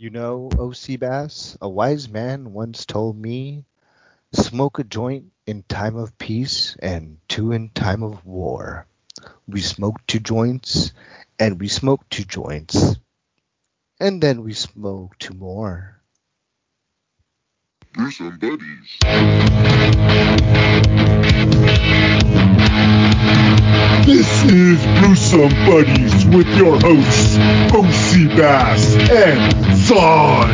You 0.00 0.10
know, 0.10 0.48
O.C. 0.56 0.96
Bass, 0.96 1.58
a 1.60 1.68
wise 1.68 2.08
man 2.08 2.52
once 2.52 2.86
told 2.86 3.18
me, 3.18 3.64
smoke 4.32 4.78
a 4.78 4.84
joint 4.84 5.32
in 5.44 5.64
time 5.64 5.96
of 5.96 6.16
peace 6.18 6.76
and 6.80 7.18
two 7.26 7.50
in 7.50 7.70
time 7.70 8.04
of 8.04 8.24
war. 8.24 8.86
We 9.48 9.60
smoke 9.60 9.96
two 10.06 10.20
joints 10.20 10.92
and 11.40 11.58
we 11.58 11.66
smoke 11.66 12.08
two 12.10 12.22
joints. 12.22 12.94
And 13.98 14.22
then 14.22 14.44
we 14.44 14.52
smoke 14.52 15.18
two 15.18 15.34
more. 15.34 16.00
Brew 17.92 18.12
some 18.12 18.38
buddies. 18.38 18.98
This 24.08 24.44
is 24.44 24.82
Brewsome 25.00 25.50
Buddies 25.66 26.24
with 26.24 26.48
your 26.56 26.80
hosts, 26.80 27.36
OC 27.74 28.34
Bass 28.38 28.96
and 29.10 29.76
Zon. 29.76 30.48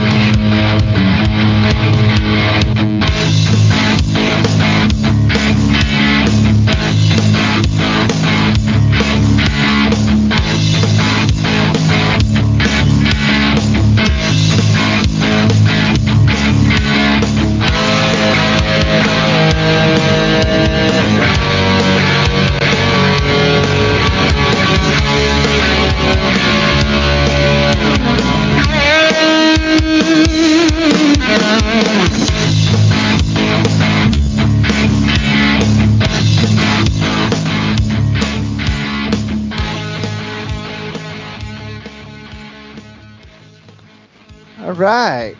Right. 44.84 45.34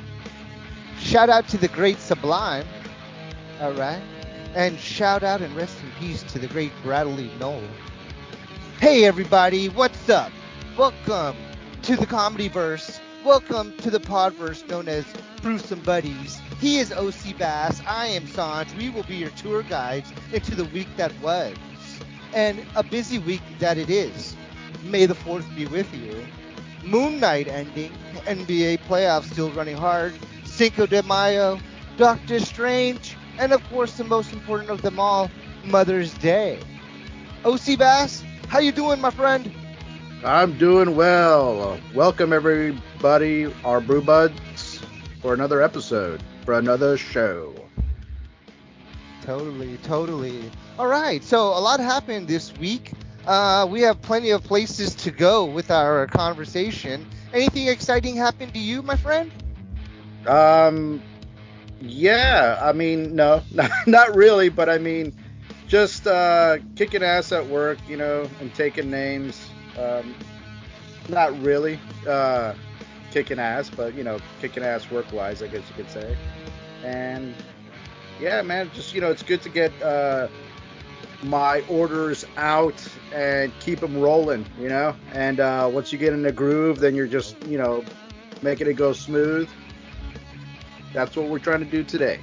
Shout 0.99 1.29
out 1.29 1.47
to 1.49 1.59
the 1.59 1.69
great 1.69 1.99
Sublime. 1.99 2.65
All 3.61 3.75
right. 3.75 4.01
And 4.55 4.79
shout 4.79 5.23
out 5.23 5.43
and 5.43 5.55
rest 5.55 5.77
in 5.83 5.91
peace 6.01 6.23
to 6.33 6.39
the 6.39 6.47
great 6.47 6.73
Bradley 6.83 7.31
Nowell. 7.39 7.61
Hey, 8.81 9.05
everybody. 9.05 9.69
What's 9.69 10.09
up? 10.09 10.33
Welcome 10.79 11.37
to 11.83 11.95
the 11.95 12.07
Comedy 12.07 12.49
Verse. 12.49 12.99
Welcome 13.23 13.77
to 13.81 13.91
the 13.91 14.01
Podverse 14.01 14.67
known 14.67 14.89
as 14.89 15.05
Some 15.63 15.81
Buddies. 15.81 16.41
He 16.59 16.79
is 16.79 16.91
OC 16.91 17.37
Bass. 17.37 17.83
I 17.87 18.07
am 18.07 18.23
Sanj. 18.23 18.75
We 18.79 18.89
will 18.89 19.03
be 19.03 19.17
your 19.17 19.31
tour 19.33 19.63
guides 19.63 20.11
into 20.33 20.55
the 20.55 20.65
week 20.65 20.89
that 20.97 21.13
was. 21.21 21.55
And 22.33 22.65
a 22.77 22.83
busy 22.83 23.19
week 23.19 23.43
that 23.59 23.77
it 23.77 23.91
is. 23.91 24.37
May 24.85 25.05
the 25.05 25.15
4th 25.15 25.55
be 25.55 25.67
with 25.67 25.95
you. 25.95 26.25
Moon 26.85 27.19
Knight 27.19 27.49
ending, 27.49 27.91
NBA 28.27 28.79
playoffs 28.87 29.33
still 29.33 29.51
running 29.53 29.77
hard, 29.77 30.13
Cinco 30.45 30.87
de 30.87 31.03
Mayo, 31.03 31.59
Doctor 31.97 32.39
Strange, 32.41 33.17
and 33.39 33.53
of 33.53 33.65
course 33.71 33.97
the 33.97 34.05
most 34.05 34.33
important 34.33 34.71
of 34.71 34.83
them 34.83 35.01
all, 35.01 35.31
Mother's 35.65 36.13
Day. 36.19 36.59
OC 37.45 37.79
Bass, 37.79 38.23
how 38.49 38.59
you 38.59 38.71
doing, 38.71 39.01
my 39.01 39.11
friend? 39.11 39.51
I'm 40.25 40.59
doing 40.59 40.95
well. 40.95 41.79
Welcome 41.95 42.33
everybody, 42.33 43.53
our 43.65 43.81
brew 43.81 44.03
buds, 44.03 44.81
for 45.23 45.33
another 45.33 45.63
episode, 45.63 46.23
for 46.45 46.59
another 46.59 46.99
show. 46.99 47.55
Totally, 49.23 49.79
totally. 49.79 50.51
All 50.79 50.87
right, 50.87 51.25
so 51.25 51.47
a 51.47 51.61
lot 51.61 51.81
happened 51.81 52.29
this 52.29 52.55
week. 52.59 52.93
Uh, 53.27 53.67
we 53.71 53.81
have 53.81 54.01
plenty 54.03 54.31
of 54.31 54.43
places 54.45 54.95
to 54.95 55.11
go 55.11 55.45
with 55.47 55.71
our 55.71 56.07
conversation. 56.07 57.07
Anything 57.33 57.69
exciting 57.69 58.17
happened 58.17 58.53
to 58.53 58.61
you, 58.61 58.83
my 58.83 58.97
friend? 58.97 59.33
Um, 60.27 61.03
yeah, 61.81 62.59
I 62.61 62.73
mean, 62.73 63.15
no, 63.17 63.43
not, 63.87 64.15
really, 64.15 64.49
but 64.49 64.69
I 64.69 64.79
mean, 64.79 65.13
just 65.69 66.07
uh, 66.07 66.59
kicking 66.77 67.03
ass 67.03 67.33
at 67.33 67.47
work, 67.47 67.79
you 67.89 67.97
know, 67.97 68.29
and 68.41 68.55
taking 68.55 68.91
names. 68.91 69.49
Um, 69.79 70.15
not 71.09 71.39
really 71.43 71.79
uh, 72.07 72.55
kicking 73.11 73.39
ass, 73.39 73.71
but 73.71 73.95
you 73.95 74.05
know, 74.05 74.19
kicking 74.41 74.63
ass 74.63 74.91
work-wise, 74.91 75.43
I 75.43 75.47
guess 75.49 75.63
you 75.69 75.75
could 75.77 75.91
say. 75.91 76.17
And 76.83 77.35
yeah, 78.21 78.43
man, 78.43 78.71
just 78.75 78.95
you 78.95 79.01
know, 79.01 79.11
it's 79.11 79.23
good 79.23 79.43
to 79.43 79.49
get 79.49 79.73
uh, 79.83 80.29
my 81.25 81.63
orders 81.69 82.25
out 82.37 82.81
and 83.13 83.53
keep 83.61 83.81
them 83.81 83.99
rolling, 83.99 84.47
you 84.59 84.69
know. 84.69 84.95
And 85.13 85.41
uh, 85.41 85.69
once 85.73 85.93
you 85.93 85.99
get 85.99 86.13
in 86.13 86.23
the 86.23 86.33
groove, 86.33 86.79
then 86.79 86.95
you're 86.95 87.07
just, 87.07 87.43
you 87.47 87.59
know, 87.59 87.85
making 88.43 88.67
it 88.67 88.75
go 88.75 88.93
smooth. 88.93 89.49
That's 90.93 91.17
what 91.17 91.29
we're 91.29 91.39
trying 91.39 91.61
to 91.61 91.65
do 91.71 91.83
today. 91.83 92.21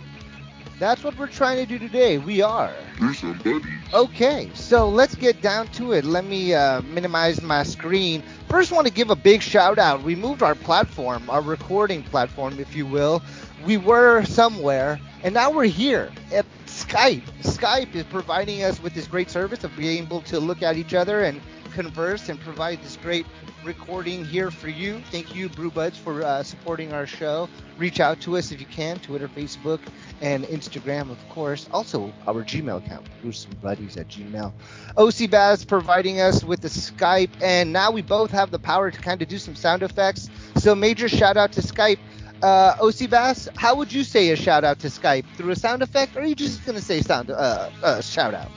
That's 0.80 1.04
what 1.04 1.16
we're 1.18 1.28
trying 1.28 1.58
to 1.58 1.66
do 1.66 1.78
today. 1.78 2.18
We 2.18 2.42
are. 2.42 2.74
Brew 2.98 3.14
some 3.14 3.38
buddies. 3.40 3.66
Okay, 3.94 4.50
so 4.56 4.90
let's 4.90 5.14
get 5.14 5.42
down 5.42 5.68
to 5.74 5.92
it. 5.92 6.06
Let 6.06 6.26
me 6.26 6.56
uh, 6.56 6.82
minimize 6.82 7.42
my 7.42 7.64
screen. 7.64 8.24
First, 8.50 8.72
want 8.72 8.88
to 8.88 8.94
give 8.94 9.12
a 9.12 9.16
big 9.16 9.42
shout 9.44 9.78
out. 9.78 10.02
We 10.02 10.16
moved 10.16 10.42
our 10.42 10.56
platform, 10.56 11.30
our 11.30 11.42
recording 11.42 12.02
platform, 12.04 12.60
if 12.60 12.76
you 12.76 12.88
will. 12.88 13.22
We 13.64 13.78
were 13.78 14.24
somewhere, 14.26 15.00
and 15.24 15.36
now 15.36 15.52
we're 15.52 15.66
here 15.66 16.12
at 16.32 16.46
Skype. 16.92 17.24
Skype 17.42 17.96
is 17.96 18.04
providing 18.04 18.64
us 18.64 18.84
with 18.84 18.94
this 18.94 19.08
great 19.08 19.30
service 19.30 19.64
of 19.64 19.74
being 19.78 20.04
able 20.04 20.20
to 20.24 20.42
look 20.42 20.62
at 20.62 20.76
each 20.76 20.94
other 20.94 21.24
and 21.24 21.40
converse 21.72 22.28
and 22.28 22.38
provide 22.42 22.84
this 22.84 22.98
great 22.98 23.26
recording 23.64 24.26
here 24.26 24.52
for 24.52 24.68
you. 24.68 25.02
Thank 25.10 25.34
you, 25.34 25.48
BrewBuds, 25.48 25.96
for 25.96 26.22
uh, 26.22 26.44
supporting 26.44 26.92
our 26.92 27.08
show. 27.08 27.48
Reach 27.78 28.02
out 28.02 28.20
to 28.22 28.36
us 28.36 28.52
if 28.52 28.60
you 28.60 28.66
can, 28.66 29.00
Twitter, 29.00 29.30
Facebook, 29.30 29.80
and 30.20 30.44
Instagram, 30.46 31.10
of 31.10 31.30
course. 31.30 31.70
Also, 31.72 32.12
our 32.28 32.44
Gmail 32.44 32.86
account, 32.86 33.08
brewsomebuddies 33.24 33.98
at 33.98 34.10
gmail. 34.10 34.52
OC 34.98 35.32
Baz 35.32 35.64
providing 35.64 36.20
us 36.20 36.44
with 36.44 36.60
the 36.60 36.68
Skype, 36.68 37.30
and 37.42 37.72
now 37.72 37.90
we 37.90 38.02
both 38.02 38.32
have 38.32 38.52
the 38.52 38.60
power 38.60 38.92
to 38.92 39.00
kind 39.00 39.22
of 39.22 39.30
do 39.30 39.38
some 39.38 39.56
sound 39.56 39.82
effects. 39.82 40.30
So, 40.58 40.76
major 40.76 41.08
shout 41.08 41.38
out 41.38 41.54
to 41.54 41.62
Skype. 41.62 42.00
Uh, 42.42 42.76
OC 42.82 43.10
Bass, 43.10 43.48
how 43.56 43.76
would 43.76 43.94
you 43.94 44.04
say 44.04 44.30
a 44.32 44.36
shout 44.36 44.64
out 44.64 44.80
to 44.80 44.88
Skype? 44.88 45.26
Through 45.36 45.52
a 45.52 45.56
sound 45.56 45.82
effect, 45.84 46.16
or 46.16 46.22
are 46.22 46.26
you 46.26 46.36
just 46.36 46.66
going 46.66 46.78
to 46.78 46.84
say 46.84 47.02
sound 47.02 47.30
uh, 47.30 47.70
uh, 47.84 48.02
shout 48.02 48.34
out? 48.34 48.52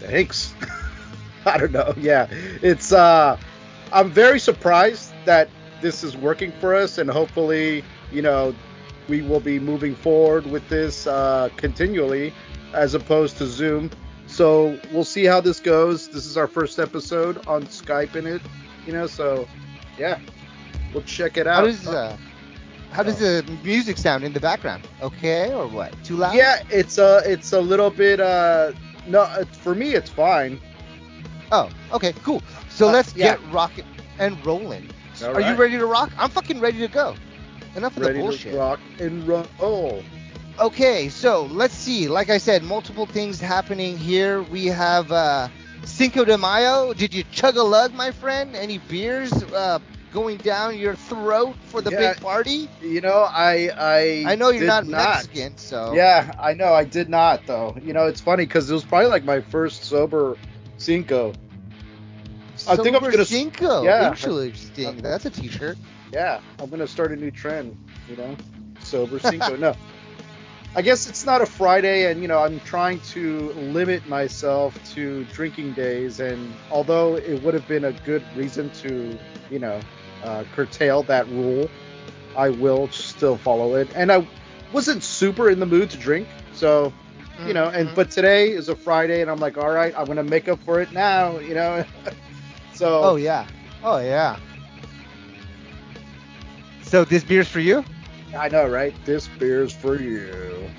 Thanks. 0.00 0.54
I 1.46 1.58
don't 1.58 1.72
know. 1.72 1.94
Yeah, 1.96 2.26
it's. 2.62 2.92
uh 2.92 3.38
I'm 3.92 4.10
very 4.10 4.40
surprised 4.40 5.12
that 5.24 5.48
this 5.80 6.02
is 6.02 6.16
working 6.16 6.50
for 6.60 6.74
us, 6.74 6.98
and 6.98 7.08
hopefully, 7.08 7.84
you 8.10 8.22
know, 8.22 8.52
we 9.08 9.22
will 9.22 9.40
be 9.40 9.60
moving 9.60 9.94
forward 9.94 10.46
with 10.46 10.68
this 10.68 11.06
uh, 11.06 11.48
continually, 11.56 12.32
as 12.72 12.94
opposed 12.94 13.36
to 13.38 13.46
Zoom. 13.46 13.90
So 14.26 14.80
we'll 14.92 15.04
see 15.04 15.26
how 15.26 15.40
this 15.40 15.60
goes. 15.60 16.08
This 16.08 16.26
is 16.26 16.36
our 16.36 16.48
first 16.48 16.80
episode 16.80 17.46
on 17.46 17.64
Skype 17.64 18.16
in 18.16 18.26
it, 18.26 18.42
you 18.84 18.92
know. 18.92 19.06
So 19.06 19.46
yeah, 19.96 20.18
we'll 20.94 21.02
check 21.04 21.36
it 21.36 21.46
out. 21.46 21.56
How 21.56 21.64
does 21.66 21.86
uh, 21.88 22.16
how 22.90 23.02
does 23.02 23.18
the 23.18 23.44
music 23.64 23.98
sound 23.98 24.24
in 24.24 24.32
the 24.32 24.40
background? 24.40 24.86
Okay, 25.02 25.52
or 25.52 25.66
what? 25.66 25.92
Too 26.04 26.16
loud? 26.16 26.34
yeah, 26.34 26.62
it's 26.70 26.98
a 26.98 27.22
it's 27.26 27.52
a 27.52 27.60
little 27.60 27.90
bit. 27.90 28.20
uh 28.20 28.72
No, 29.06 29.26
for 29.52 29.74
me 29.74 29.94
it's 29.94 30.10
fine. 30.10 30.60
Oh, 31.52 31.68
okay, 31.92 32.12
cool. 32.22 32.42
So 32.68 32.88
Uh, 32.88 32.92
let's 32.92 33.14
yeah. 33.14 33.36
get 33.36 33.52
rocking 33.52 33.84
and 34.18 34.44
rolling. 34.46 34.88
All 35.22 35.34
Are 35.34 35.40
you 35.40 35.54
ready 35.54 35.76
to 35.78 35.86
rock? 35.86 36.10
I'm 36.18 36.30
fucking 36.30 36.60
ready 36.60 36.78
to 36.78 36.88
go. 36.88 37.14
Enough 37.76 37.96
of 37.96 38.02
Ready 38.02 38.18
the 38.18 38.24
bullshit. 38.24 38.52
to 38.52 38.58
rock 38.58 38.80
and 39.00 39.26
roll. 39.26 40.02
Okay, 40.60 41.08
so 41.08 41.46
let's 41.46 41.74
see. 41.74 42.06
Like 42.08 42.30
I 42.30 42.38
said, 42.38 42.62
multiple 42.62 43.06
things 43.06 43.40
happening 43.40 43.96
here. 43.98 44.42
We 44.42 44.66
have 44.66 45.10
uh, 45.10 45.48
Cinco 45.84 46.24
de 46.24 46.38
Mayo. 46.38 46.92
Did 46.94 47.12
you 47.12 47.24
chug 47.32 47.56
a 47.56 47.62
lug, 47.62 47.92
my 47.92 48.12
friend? 48.12 48.54
Any 48.54 48.78
beers 48.78 49.32
uh, 49.32 49.78
going 50.14 50.38
down 50.38 50.78
your 50.78 50.94
throat 50.94 51.56
for 51.66 51.82
the 51.82 51.90
Yeah. 51.90 52.14
big 52.14 52.20
party? 52.22 52.68
You 52.80 53.00
know, 53.02 53.26
I 53.28 53.70
I 53.76 54.24
I 54.32 54.36
know 54.36 54.50
you're 54.50 54.64
not, 54.66 54.86
not 54.86 55.16
Mexican, 55.16 55.58
so 55.58 55.92
Yeah, 55.94 56.32
I 56.40 56.54
know. 56.54 56.72
I 56.72 56.84
did 56.84 57.08
not 57.10 57.46
though. 57.46 57.76
You 57.82 57.92
know, 57.92 58.06
it's 58.06 58.20
funny 58.20 58.46
because 58.46 58.70
it 58.70 58.74
was 58.74 58.84
probably 58.84 59.08
like 59.08 59.24
my 59.24 59.40
first 59.40 59.84
sober 59.84 60.36
Cinco. 60.78 61.32
I 62.68 62.76
think 62.76 62.94
I'm 62.96 63.02
Sober 63.02 63.10
gonna 63.10 63.24
Cinco. 63.24 63.82
yeah. 63.84 64.08
Interesting. 64.08 64.96
That's 65.02 65.26
a 65.26 65.30
T-shirt. 65.30 65.76
Yeah, 66.12 66.40
I'm 66.60 66.70
gonna 66.70 66.86
start 66.86 67.12
a 67.12 67.16
new 67.16 67.30
trend. 67.30 67.76
You 68.08 68.16
know, 68.16 68.36
sober 68.80 69.18
Cinco. 69.18 69.56
no, 69.56 69.74
I 70.76 70.82
guess 70.82 71.08
it's 71.08 71.24
not 71.26 71.40
a 71.42 71.46
Friday, 71.46 72.10
and 72.10 72.22
you 72.22 72.28
know 72.28 72.38
I'm 72.38 72.60
trying 72.60 73.00
to 73.14 73.52
limit 73.52 74.06
myself 74.08 74.78
to 74.94 75.24
drinking 75.24 75.72
days. 75.74 76.20
And 76.20 76.54
although 76.70 77.16
it 77.16 77.42
would 77.42 77.54
have 77.54 77.66
been 77.66 77.84
a 77.84 77.92
good 77.92 78.22
reason 78.36 78.70
to, 78.82 79.18
you 79.50 79.58
know, 79.58 79.80
uh, 80.24 80.44
curtail 80.52 81.04
that 81.04 81.28
rule, 81.28 81.70
I 82.36 82.50
will 82.50 82.88
still 82.90 83.36
follow 83.36 83.74
it. 83.76 83.90
And 83.94 84.10
I 84.12 84.26
wasn't 84.72 85.02
super 85.04 85.50
in 85.50 85.60
the 85.60 85.66
mood 85.66 85.90
to 85.90 85.98
drink, 85.98 86.28
so 86.52 86.92
you 87.44 87.54
know. 87.54 87.68
And 87.68 87.90
Mhm. 87.90 87.94
but 87.94 88.10
today 88.10 88.50
is 88.50 88.68
a 88.68 88.76
Friday, 88.76 89.20
and 89.22 89.30
I'm 89.30 89.40
like, 89.40 89.58
all 89.58 89.70
right, 89.70 89.94
I'm 89.96 90.06
gonna 90.06 90.24
make 90.24 90.48
up 90.48 90.60
for 90.64 90.80
it 90.80 90.92
now, 90.92 91.38
you 91.38 91.54
know. 91.54 91.84
so 92.72 93.02
Oh 93.02 93.16
yeah. 93.16 93.46
Oh 93.82 93.98
yeah. 93.98 94.38
So 96.82 97.04
this 97.04 97.24
beer's 97.24 97.48
for 97.48 97.60
you. 97.60 97.84
I 98.38 98.48
know, 98.48 98.66
right? 98.66 98.94
This 99.04 99.28
beer's 99.28 99.72
for 99.72 100.00
you. 100.00 100.70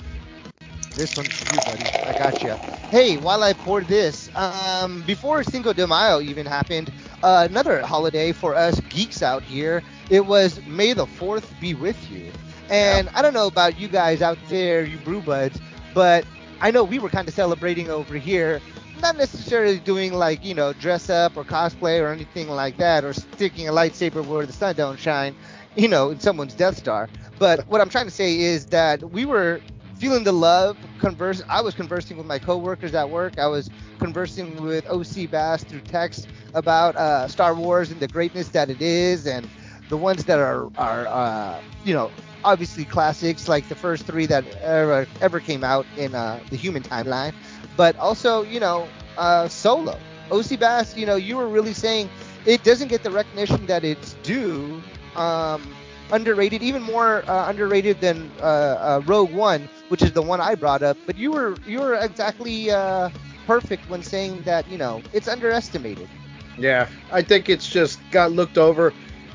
This 0.96 1.16
one's 1.16 1.34
for 1.34 1.46
you, 1.46 1.62
buddy. 1.62 1.92
I 2.04 2.14
got 2.14 2.44
you. 2.44 2.56
Hey, 2.90 3.18
while 3.18 3.44
I 3.44 3.54
pour 3.54 3.82
this, 3.82 4.30
um, 4.36 5.04
before 5.04 5.44
Cinco 5.44 5.74
de 5.74 5.86
Mayo 5.88 6.22
even 6.22 6.46
happened, 6.46 6.92
uh, 7.24 7.48
another 7.50 7.82
holiday 7.82 8.32
for 8.32 8.56
us 8.56 8.80
geeks 8.90 9.22
out 9.22 9.44
here. 9.44 9.82
It 10.10 10.26
was 10.26 10.60
May 10.66 10.94
the 10.94 11.06
Fourth 11.06 11.54
be 11.60 11.74
with 11.74 12.12
you. 12.12 12.32
And 12.70 13.10
I 13.10 13.22
don't 13.22 13.34
know 13.34 13.48
about 13.48 13.80
you 13.80 13.88
guys 13.88 14.22
out 14.22 14.38
there, 14.50 14.84
you 14.84 14.98
brew 14.98 15.22
buds, 15.22 15.60
but 15.94 16.26
I 16.62 16.72
know 16.72 16.84
we 16.84 17.00
were 17.00 17.10
kind 17.10 17.28
of 17.28 17.34
celebrating 17.34 17.90
over 17.90 18.16
here. 18.16 18.60
Not 19.02 19.18
necessarily 19.18 19.78
doing 19.80 20.14
like 20.14 20.44
you 20.44 20.56
know 20.56 20.74
dress 20.74 21.10
up 21.10 21.36
or 21.38 21.44
cosplay 21.44 22.02
or 22.02 22.08
anything 22.08 22.48
like 22.50 22.78
that, 22.78 23.04
or 23.04 23.14
sticking 23.14 23.68
a 23.68 23.72
lightsaber 23.72 24.26
where 24.26 24.46
the 24.46 24.54
sun 24.54 24.76
don't 24.76 25.00
shine, 25.00 25.36
you 25.76 25.88
know, 25.88 26.10
in 26.10 26.20
someone's 26.20 26.54
Death 26.54 26.78
Star. 26.78 27.10
But 27.38 27.68
what 27.68 27.82
I'm 27.82 27.90
trying 27.90 28.06
to 28.06 28.12
say 28.12 28.40
is 28.40 28.66
that 28.68 29.04
we 29.12 29.26
were 29.26 29.62
feeling 29.98 30.24
the 30.24 30.32
love. 30.32 30.78
Converse. 31.00 31.44
I 31.50 31.62
was 31.62 31.76
conversing 31.76 32.18
with 32.18 32.26
my 32.26 32.40
coworkers 32.40 32.96
at 32.96 33.10
work. 33.10 33.38
I 33.38 33.48
was 33.48 33.70
conversing 34.00 34.62
with 34.64 34.88
OC 34.90 35.30
Bass 35.30 35.64
through 35.64 35.82
text 35.82 36.28
about 36.56 36.98
uh, 36.98 37.28
Star 37.30 37.56
Wars 37.56 37.92
and 37.92 38.02
the 38.02 38.10
greatness 38.10 38.50
that 38.52 38.72
it 38.72 38.82
is, 38.82 39.28
and 39.28 39.52
the 39.90 39.98
ones 39.98 40.26
that 40.26 40.40
are 40.40 40.72
are 40.78 41.08
uh, 41.08 41.62
you 41.84 41.94
know 41.94 42.14
obviously 42.44 42.86
classics 42.86 43.48
like 43.48 43.68
the 43.70 43.76
first 43.76 44.08
three 44.08 44.28
that 44.28 44.46
ever 44.62 45.08
ever 45.22 45.42
came 45.42 45.64
out 45.64 45.88
in 45.96 46.16
uh, 46.16 46.42
the 46.50 46.58
human 46.58 46.84
timeline, 46.84 47.34
but 47.76 47.96
also 47.98 48.44
you 48.44 48.60
know 48.60 48.92
uh, 49.18 49.48
Solo. 49.50 50.02
OC 50.32 50.58
Bass, 50.58 50.96
you 50.96 51.06
know, 51.06 51.16
you 51.16 51.38
were 51.38 51.50
really 51.50 51.74
saying 51.74 52.12
it 52.46 52.64
doesn't 52.64 52.90
get 52.90 53.04
the 53.04 53.12
recognition 53.12 53.68
that 53.68 53.84
it's 53.86 54.16
due. 54.16 54.84
Um, 55.16 55.78
underrated, 56.12 56.64
even 56.64 56.82
more 56.84 57.30
uh, 57.30 57.50
underrated 57.50 58.00
than 58.02 58.34
uh, 58.40 58.44
uh, 58.44 59.02
Rogue 59.06 59.32
One, 59.32 59.70
which 59.88 60.02
is 60.04 60.14
the 60.14 60.22
one 60.22 60.42
I 60.42 60.56
brought 60.56 60.84
up. 60.84 60.98
But 61.06 61.18
you 61.18 61.32
were 61.32 61.60
you 61.66 61.80
were 61.82 61.96
exactly 61.96 62.72
uh, 62.72 63.10
perfect 63.46 63.88
when 63.90 64.04
saying 64.04 64.44
that 64.44 64.68
you 64.68 64.78
know 64.78 65.04
it's 65.14 65.28
underestimated. 65.28 66.10
Yeah, 66.58 66.88
I 67.12 67.22
think 67.22 67.50
it's 67.50 67.68
just 67.68 68.00
got 68.12 68.32
looked 68.32 68.58
over, 68.58 68.94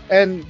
and 0.08 0.44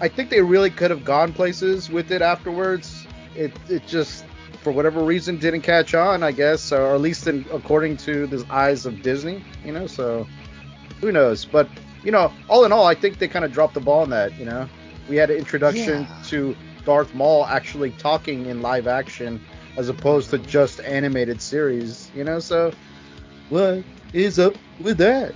I 0.00 0.08
think 0.08 0.30
they 0.30 0.40
really 0.42 0.70
could 0.70 0.90
have 0.90 1.04
gone 1.04 1.32
places 1.32 1.90
with 1.90 2.10
it 2.10 2.22
afterwards. 2.22 3.06
It 3.34 3.52
it 3.68 3.86
just 3.86 4.24
for 4.62 4.72
whatever 4.72 5.02
reason 5.02 5.38
didn't 5.38 5.62
catch 5.62 5.94
on, 5.94 6.22
I 6.22 6.32
guess, 6.32 6.72
or 6.72 6.94
at 6.94 7.00
least 7.00 7.26
in, 7.26 7.46
according 7.52 7.96
to 7.98 8.26
the 8.26 8.44
eyes 8.50 8.84
of 8.86 9.02
Disney, 9.02 9.42
you 9.64 9.72
know. 9.72 9.86
So 9.86 10.26
who 11.00 11.12
knows? 11.12 11.44
But 11.44 11.68
you 12.02 12.10
know, 12.12 12.32
all 12.48 12.64
in 12.64 12.72
all, 12.72 12.86
I 12.86 12.94
think 12.94 13.18
they 13.18 13.28
kind 13.28 13.44
of 13.44 13.52
dropped 13.52 13.74
the 13.74 13.80
ball 13.80 14.00
on 14.00 14.10
that. 14.10 14.38
You 14.38 14.46
know, 14.46 14.68
we 15.08 15.16
had 15.16 15.30
an 15.30 15.36
introduction 15.36 16.02
Yeah. 16.02 16.22
to 16.28 16.56
Darth 16.84 17.14
Maul 17.14 17.46
actually 17.46 17.90
talking 17.92 18.46
in 18.46 18.62
live 18.62 18.86
action 18.86 19.40
as 19.76 19.88
opposed 19.88 20.30
to 20.30 20.38
just 20.38 20.80
animated 20.80 21.40
series. 21.40 22.10
You 22.14 22.24
know, 22.24 22.38
so 22.38 22.72
what 23.50 23.84
is 24.12 24.38
up 24.38 24.54
with 24.80 24.98
that? 24.98 25.34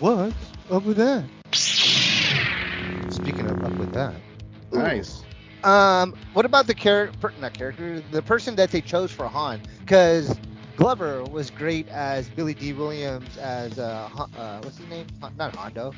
What's 0.00 0.34
up 0.70 0.84
with 0.84 0.96
that? 0.96 1.24
Speaking 3.12 3.46
of 3.46 3.64
up 3.64 3.72
with 3.78 3.92
that. 3.92 4.14
Nice. 4.72 5.22
Um, 5.62 6.14
what 6.32 6.44
about 6.44 6.66
the 6.66 6.74
character? 6.74 7.32
Not 7.40 7.54
character. 7.54 8.00
The 8.10 8.20
person 8.20 8.56
that 8.56 8.70
they 8.70 8.80
chose 8.80 9.12
for 9.12 9.28
Han, 9.28 9.62
because 9.80 10.36
Glover 10.76 11.22
was 11.24 11.50
great 11.50 11.88
as 11.88 12.28
Billy 12.28 12.54
Dee 12.54 12.72
Williams 12.72 13.36
as 13.38 13.78
uh, 13.78 14.08
uh 14.36 14.60
what's 14.62 14.78
his 14.78 14.88
name? 14.88 15.06
Not 15.38 15.54
Hondo. 15.54 15.92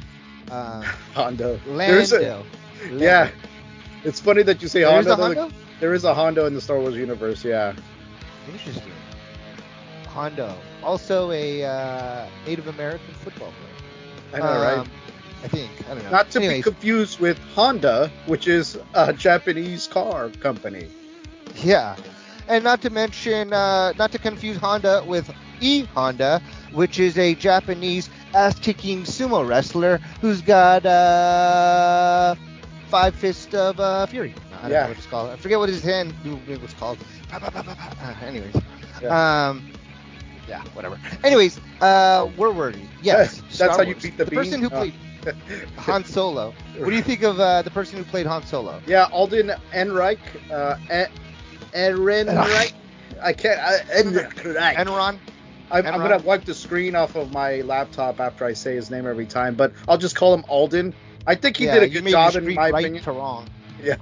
Uh, 0.51 0.83
Hondo. 1.15 1.59
There's 1.67 2.13
a, 2.13 2.19
Lando. 2.21 2.47
yeah. 2.93 3.31
It's 4.05 4.21
funny 4.21 4.43
that 4.43 4.61
you 4.61 4.69
say 4.69 4.81
There 4.81 4.91
Hondo. 4.93 5.17
Hondo. 5.17 5.51
There 5.81 5.95
is 5.95 6.05
a 6.05 6.15
Hondo 6.15 6.47
in 6.47 6.55
the 6.55 6.61
Star 6.61 6.79
Wars 6.79 6.95
universe. 6.95 7.45
Yeah. 7.45 7.75
Interesting. 8.47 8.93
Hondo, 10.07 10.57
also 10.83 11.31
a 11.31 11.65
uh, 11.65 12.27
Native 12.47 12.69
American 12.69 13.13
football 13.15 13.53
player. 13.53 13.76
I 14.33 14.39
know, 14.41 14.61
right? 14.61 14.79
Um, 14.79 14.91
I 15.43 15.49
think. 15.49 15.71
I 15.89 15.95
don't 15.95 16.05
know. 16.05 16.11
Not 16.11 16.31
to 16.31 16.39
Anyways, 16.39 16.59
be 16.59 16.63
confused 16.63 17.21
with 17.21 17.39
Honda, 17.55 18.11
which 18.27 18.47
is 18.47 18.79
a 18.95 19.13
Japanese 19.13 19.87
car 19.87 20.31
company. 20.41 20.89
Yeah, 21.63 21.97
and 22.49 22.65
not 22.65 22.81
to 22.83 22.91
mention, 22.91 23.53
uh, 23.53 23.93
not 23.99 24.13
to 24.13 24.19
confuse 24.19 24.57
Honda 24.57 25.03
with 25.07 25.31
E 25.61 25.85
Honda, 25.95 26.41
which 26.73 26.99
is 26.99 27.17
a 27.19 27.35
Japanese 27.35 28.11
ass-kicking 28.35 29.05
sumo 29.05 29.47
wrestler 29.47 29.99
who's 30.21 30.43
got 30.43 30.85
uh, 30.85 32.35
five 32.89 33.15
fists 33.15 33.55
of 33.55 33.79
uh, 33.81 34.07
fury. 34.07 34.35
I 34.63 34.69
don't 34.69 34.71
Yeah. 34.71 34.83
know 34.83 34.89
what 34.89 34.97
it's 34.99 35.07
called. 35.07 35.31
I 35.31 35.37
forget 35.37 35.59
what 35.59 35.69
his 35.69 35.83
hand 35.83 36.15
was 36.61 36.75
called. 36.75 36.99
Anyways, 38.23 38.55
Yeah. 39.03 39.49
um, 39.49 39.63
yeah, 40.49 40.63
whatever. 40.75 40.99
Anyways, 41.25 41.59
uh, 41.81 42.27
where 42.27 42.51
were 42.51 42.71
we? 42.71 42.89
Yes, 43.03 43.41
That's 43.41 43.55
Star 43.57 43.79
how 43.79 43.83
you 43.83 43.95
beat 43.95 44.17
the 44.17 44.27
person 44.27 44.61
who 44.61 44.71
played 44.71 44.95
Han 45.79 46.05
Solo. 46.05 46.55
What 46.79 46.91
do 46.91 46.97
you 46.97 47.03
think 47.03 47.23
of 47.23 47.41
uh, 47.41 47.63
the 47.63 47.71
person 47.71 47.99
who 47.99 48.05
played 48.05 48.27
Han 48.27 48.45
Solo? 48.45 48.81
Yeah, 48.87 49.09
Alden 49.13 49.53
Enreich. 49.73 50.19
Uh, 50.51 50.77
En- 50.91 51.09
Ehrenreich. 51.73 52.73
I 53.23 53.33
can't. 53.33 53.59
Uh, 53.59 53.79
Ehrenreich. 53.93 54.77
Enron. 54.77 55.19
I'm, 55.71 55.85
I'm 55.85 56.01
gonna 56.01 56.19
wipe 56.19 56.45
the 56.45 56.55
screen 56.55 56.95
off 56.95 57.17
of 57.17 57.33
my 57.33 57.63
laptop 57.63 58.21
after 58.21 58.45
I 58.45 58.53
say 58.53 58.77
his 58.77 58.91
name 58.91 59.07
every 59.07 59.27
time, 59.27 59.57
but 59.57 59.73
I'll 59.89 59.99
just 59.99 60.15
call 60.15 60.33
him 60.33 60.45
Alden. 60.49 60.95
I 61.27 61.35
think 61.35 61.57
he 61.57 61.65
yeah, 61.65 61.81
did 61.81 61.83
a 61.83 61.89
good 61.89 62.07
job 62.07 62.37
in 62.37 62.55
my 62.55 62.71
right 62.71 62.85
opinion. 62.85 63.03
to 63.03 63.13
wrong. 63.13 63.49
Yeah. 63.83 63.97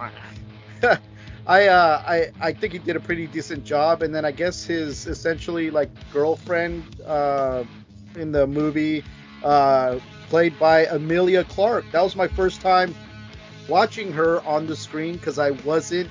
I 1.46 1.66
uh 1.68 2.02
I 2.06 2.30
I 2.40 2.52
think 2.52 2.72
he 2.72 2.78
did 2.78 2.96
a 2.96 3.00
pretty 3.00 3.26
decent 3.26 3.64
job, 3.64 4.02
and 4.02 4.14
then 4.14 4.24
I 4.24 4.32
guess 4.32 4.64
his 4.64 5.06
essentially 5.06 5.70
like 5.70 5.90
girlfriend 6.12 6.82
uh 7.06 7.64
in 8.16 8.32
the 8.32 8.46
movie 8.46 9.04
uh 9.42 9.98
played 10.30 10.58
by 10.58 10.86
Emilia 10.86 11.44
Clarke. 11.44 11.84
That 11.92 12.02
was 12.02 12.16
my 12.16 12.28
first 12.28 12.60
time 12.60 12.94
watching 13.68 14.12
her 14.12 14.42
on 14.44 14.66
the 14.66 14.76
screen 14.76 15.14
because 15.14 15.38
I 15.38 15.50
wasn't 15.50 16.08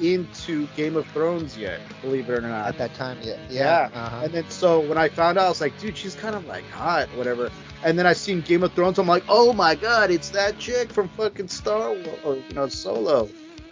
into 0.00 0.66
Game 0.76 0.96
of 0.96 1.06
Thrones 1.08 1.56
yet, 1.56 1.80
believe 2.02 2.28
it 2.28 2.38
or 2.38 2.40
not. 2.42 2.68
At 2.68 2.78
that 2.78 2.94
time, 2.94 3.18
yeah. 3.22 3.38
Yeah. 3.48 3.88
Uh-huh. 3.94 4.20
And 4.24 4.32
then 4.32 4.48
so 4.50 4.80
when 4.80 4.98
I 4.98 5.08
found 5.08 5.38
out, 5.38 5.46
I 5.46 5.48
was 5.48 5.60
like, 5.60 5.78
dude, 5.80 5.96
she's 5.96 6.14
kind 6.14 6.34
of 6.34 6.46
like 6.46 6.64
hot, 6.70 7.08
whatever. 7.16 7.50
And 7.84 7.98
then 7.98 8.06
I 8.06 8.12
seen 8.12 8.40
Game 8.40 8.62
of 8.62 8.72
Thrones, 8.74 8.98
I'm 8.98 9.06
like, 9.06 9.24
oh 9.28 9.52
my 9.52 9.74
god, 9.74 10.10
it's 10.10 10.30
that 10.30 10.58
chick 10.58 10.92
from 10.92 11.08
fucking 11.10 11.48
Star 11.48 11.90
Wars, 11.92 12.18
or 12.24 12.36
you 12.36 12.54
know, 12.54 12.68
Solo. 12.68 13.28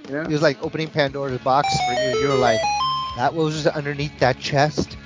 Know? 0.09 0.23
It 0.23 0.29
was 0.29 0.43
like 0.43 0.63
opening 0.63 0.89
Pandora's 0.89 1.41
box 1.41 1.69
for 1.87 1.95
you. 1.95 2.19
You 2.21 2.29
were 2.29 2.35
like, 2.35 2.61
that 3.17 3.33
was 3.35 3.67
underneath 3.67 4.19
that 4.19 4.39
chest, 4.39 4.97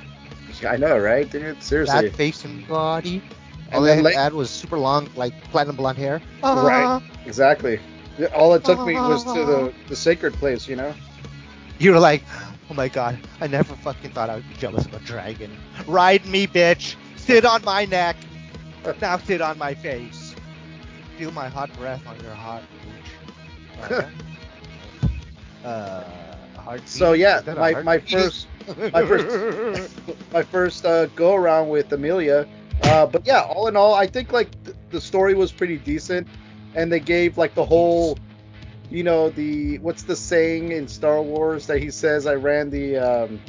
I 0.64 0.76
know, 0.76 0.98
right, 0.98 1.30
dude? 1.30 1.62
Seriously. 1.62 2.08
that 2.08 2.16
face 2.16 2.44
and 2.44 2.66
body. 2.66 3.22
And 3.66 3.76
All 3.76 3.82
then 3.82 4.02
they 4.02 4.14
had 4.14 4.32
was 4.32 4.50
super 4.50 4.78
long, 4.78 5.08
like 5.14 5.38
platinum 5.44 5.76
blonde 5.76 5.98
hair. 5.98 6.20
Right. 6.42 6.84
Uh-huh. 6.84 7.00
Exactly. 7.26 7.78
All 8.34 8.54
it 8.54 8.64
took 8.64 8.84
me 8.84 8.96
uh-huh. 8.96 9.08
was 9.08 9.24
to 9.24 9.44
the 9.44 9.72
the 9.88 9.96
sacred 9.96 10.34
place, 10.34 10.66
you 10.66 10.76
know. 10.76 10.94
You 11.78 11.92
were 11.92 12.00
like, 12.00 12.24
oh 12.70 12.74
my 12.74 12.88
god, 12.88 13.18
I 13.40 13.46
never 13.46 13.74
fucking 13.76 14.10
thought 14.12 14.30
I 14.30 14.36
would 14.36 14.48
be 14.48 14.54
jealous 14.54 14.86
of 14.86 14.94
a 14.94 14.98
dragon. 15.00 15.56
Ride 15.86 16.26
me, 16.26 16.46
bitch. 16.46 16.96
Sit 17.16 17.44
on 17.44 17.62
my 17.64 17.84
neck. 17.84 18.16
Now 19.02 19.18
sit 19.18 19.42
on 19.42 19.58
my 19.58 19.74
face. 19.74 20.34
Feel 21.18 21.30
my 21.32 21.48
hot 21.48 21.70
breath 21.76 22.06
on 22.06 22.18
your 22.20 22.32
hot. 22.32 22.62
Uh? 25.64 26.04
So 26.84 27.12
yeah, 27.14 27.40
my 27.46 27.82
my 27.82 27.98
first 27.98 28.46
my 28.92 29.04
first 29.06 29.96
my 30.32 30.42
first 30.42 30.84
uh, 30.84 31.06
go 31.06 31.34
around 31.34 31.68
with 31.68 31.92
Emilia. 31.92 32.46
Uh, 32.82 33.06
but 33.06 33.26
yeah, 33.26 33.40
all 33.40 33.66
in 33.68 33.76
all, 33.76 33.94
I 33.94 34.06
think 34.06 34.32
like 34.32 34.50
th- 34.64 34.76
the 34.90 35.00
story 35.00 35.34
was 35.34 35.50
pretty 35.50 35.78
decent, 35.78 36.28
and 36.74 36.92
they 36.92 37.00
gave 37.00 37.38
like 37.38 37.54
the 37.54 37.64
whole, 37.64 38.18
you 38.90 39.02
know, 39.02 39.30
the 39.30 39.78
what's 39.78 40.02
the 40.02 40.14
saying 40.14 40.72
in 40.72 40.86
Star 40.86 41.22
Wars 41.22 41.66
that 41.66 41.78
he 41.78 41.90
says 41.90 42.26
I 42.26 42.34
ran 42.34 42.70
the 42.70 42.96
um, 42.98 43.40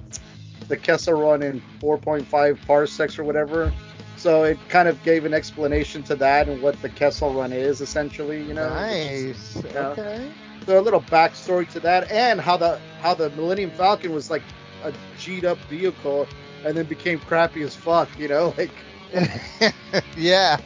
the 0.67 0.77
Kessel 0.77 1.13
run 1.13 1.41
in 1.43 1.61
4.5 1.81 2.65
parsecs 2.65 3.19
or 3.19 3.23
whatever. 3.23 3.73
So 4.19 4.43
it 4.43 4.59
kind 4.67 4.89
of 4.89 5.01
gave 5.03 5.23
an 5.23 5.33
explanation 5.33 6.03
to 6.03 6.15
that 6.17 6.49
and 6.49 6.61
what 6.61 6.79
the 6.81 6.89
Kessel 6.89 7.33
Run 7.33 7.53
is 7.53 7.79
essentially, 7.79 8.43
you 8.43 8.53
know. 8.53 8.67
nice. 8.67 9.63
yeah. 9.63 9.87
Okay. 9.87 10.29
So 10.65 10.77
a 10.77 10.81
little 10.81 10.99
backstory 11.01 11.69
to 11.71 11.79
that, 11.79 12.11
and 12.11 12.41
how 12.41 12.57
the 12.57 12.81
how 13.01 13.13
the 13.13 13.29
Millennium 13.31 13.71
Falcon 13.71 14.11
was 14.11 14.29
like 14.29 14.43
a 14.83 14.91
G'd 15.17 15.45
up 15.45 15.57
vehicle, 15.69 16.27
and 16.65 16.75
then 16.75 16.85
became 16.85 17.19
crappy 17.19 17.61
as 17.61 17.75
fuck, 17.75 18.09
you 18.19 18.27
know, 18.27 18.53
like. 18.57 18.71
yeah. 20.17 20.59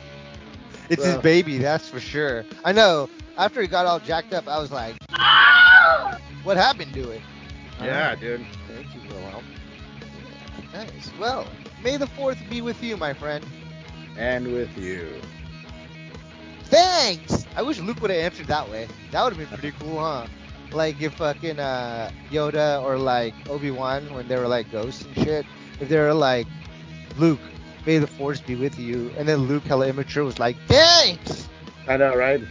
It's 0.90 1.06
his 1.06 1.18
baby, 1.18 1.60
that's 1.60 1.88
for 1.88 2.00
sure. 2.00 2.46
I 2.66 2.72
know. 2.72 3.08
After 3.38 3.62
he 3.62 3.68
got 3.68 3.86
all 3.86 4.00
jacked 4.00 4.34
up, 4.34 4.48
I 4.48 4.60
was 4.60 4.72
like, 4.72 4.96
what 6.44 6.58
happened 6.58 6.94
to 6.96 7.12
it? 7.12 7.22
Yeah, 7.82 8.16
dude. 8.16 8.46
Thank 8.68 8.94
you, 8.94 9.02
Wilhelm. 9.10 9.46
Yeah, 10.74 10.84
nice. 10.84 11.12
Well, 11.20 11.48
may 11.84 11.98
the 11.98 12.08
fourth 12.08 12.40
be 12.50 12.62
with 12.62 12.82
you, 12.84 12.98
my 12.98 13.14
friend. 13.14 13.46
And 14.18 14.54
with 14.54 14.76
you. 14.78 15.10
Thanks. 16.66 17.46
I 17.56 17.62
wish 17.62 17.80
Luke 17.80 18.02
would 18.02 18.12
have 18.12 18.20
answered 18.20 18.48
that 18.48 18.70
way. 18.70 18.88
That 19.12 19.24
would 19.24 19.34
have 19.34 19.50
been 19.50 19.60
pretty 19.60 19.76
cool, 19.80 20.00
huh? 20.00 20.28
Like 20.72 21.00
if 21.02 21.14
fucking 21.16 21.60
uh, 21.60 22.10
Yoda 22.32 22.82
or 22.82 22.98
like 22.98 23.34
Obi 23.50 23.70
Wan 23.70 24.12
when 24.14 24.28
they 24.28 24.38
were 24.38 24.48
like 24.48 24.72
ghosts 24.72 25.04
and 25.04 25.16
shit. 25.16 25.46
If 25.80 25.90
they 25.90 26.00
were 26.00 26.14
like, 26.14 26.48
Luke, 27.18 27.40
may 27.86 27.98
the 28.00 28.08
force 28.08 28.40
be 28.40 28.56
with 28.56 28.80
you, 28.80 29.12
and 29.18 29.28
then 29.28 29.40
Luke, 29.40 29.64
hella 29.64 29.88
immature, 29.88 30.24
was 30.24 30.40
like, 30.40 30.56
thanks. 30.68 31.48
I 31.88 31.98
know, 31.98 32.16
right? 32.16 32.42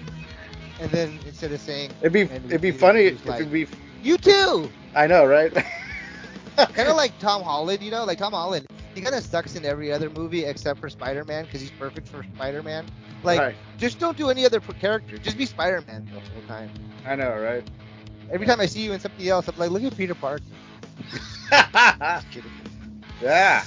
And 0.81 0.91
then 0.91 1.19
instead 1.27 1.53
of 1.53 1.61
saying, 1.61 1.91
It'd 2.01 2.13
be 2.13 2.23
it'd 2.23 2.61
be 2.61 2.71
funny 2.73 3.05
if 3.07 3.27
like- 3.27 3.41
it'd 3.41 3.53
be. 3.53 3.67
you 4.03 4.19
too. 4.19 4.71
I 4.95 5.07
know, 5.07 5.25
right? 5.25 5.53
kind 6.57 6.89
of 6.89 6.97
like 7.03 7.19
Tom 7.19 7.43
Holland, 7.43 7.83
you 7.83 7.91
know, 7.91 8.05
like 8.05 8.19
Tom 8.19 8.33
Holland. 8.33 8.67
He 8.95 9.01
kind 9.01 9.15
of 9.15 9.23
sucks 9.25 9.55
in 9.57 9.65
every 9.65 9.91
other 9.93 10.11
movie 10.11 10.45
except 10.45 10.81
for 10.81 10.89
Spider-Man 10.91 11.45
because 11.45 11.61
he's 11.61 11.71
perfect 11.71 12.09
for 12.09 12.23
Spider-Man. 12.35 12.87
Like, 13.23 13.39
Right. 13.41 13.57
just 13.79 13.99
don't 13.99 14.17
do 14.17 14.29
any 14.31 14.45
other 14.45 14.61
character. 14.61 15.17
Just 15.19 15.39
be 15.39 15.47
Spider-Man 15.47 16.07
the 16.07 16.21
whole 16.21 16.43
time. 16.49 16.71
I 17.07 17.15
know, 17.15 17.37
right? 17.39 17.67
Every 18.31 18.47
time 18.47 18.61
I 18.61 18.67
see 18.67 18.83
you 18.83 18.93
in 18.93 19.01
something 19.01 19.27
else, 19.29 19.49
I'm 19.49 19.57
like, 19.57 19.71
look 19.71 19.83
at 19.83 19.97
Peter 19.97 20.15
Parker. 20.15 20.43
Just 21.51 22.31
kidding. 22.31 22.51
yeah. 23.23 23.65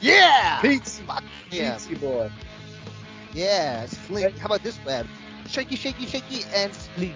Yeah. 0.00 0.60
Pete's 0.60 0.98
Fuck 1.00 1.22
yeah. 1.50 1.78
Pete's 1.78 2.00
boy. 2.00 2.30
Yeah. 3.32 3.86
Slink. 3.86 4.36
How 4.38 4.46
about 4.46 4.62
this 4.62 4.78
web? 4.84 5.06
Shaky, 5.48 5.76
shaky, 5.76 6.06
shaky, 6.06 6.44
and 6.54 6.72
sleep. 6.74 7.14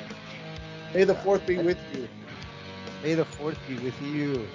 May 0.94 1.04
the 1.04 1.14
fourth 1.14 1.46
be 1.46 1.58
with 1.58 1.78
you. 1.94 2.08
May 3.02 3.14
the 3.14 3.24
fourth 3.24 3.58
be 3.68 3.74
with 3.78 4.00
you. 4.02 4.46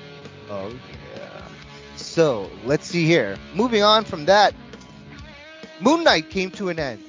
Oh 0.50 0.70
yeah. 1.16 1.21
So 2.12 2.50
let's 2.66 2.88
see 2.88 3.06
here. 3.06 3.38
Moving 3.54 3.84
on 3.84 4.04
from 4.04 4.26
that, 4.26 4.54
Moon 5.80 6.04
Knight 6.04 6.30
came 6.30 6.52
to 6.52 6.68
an 6.68 6.78
end. 6.78 7.02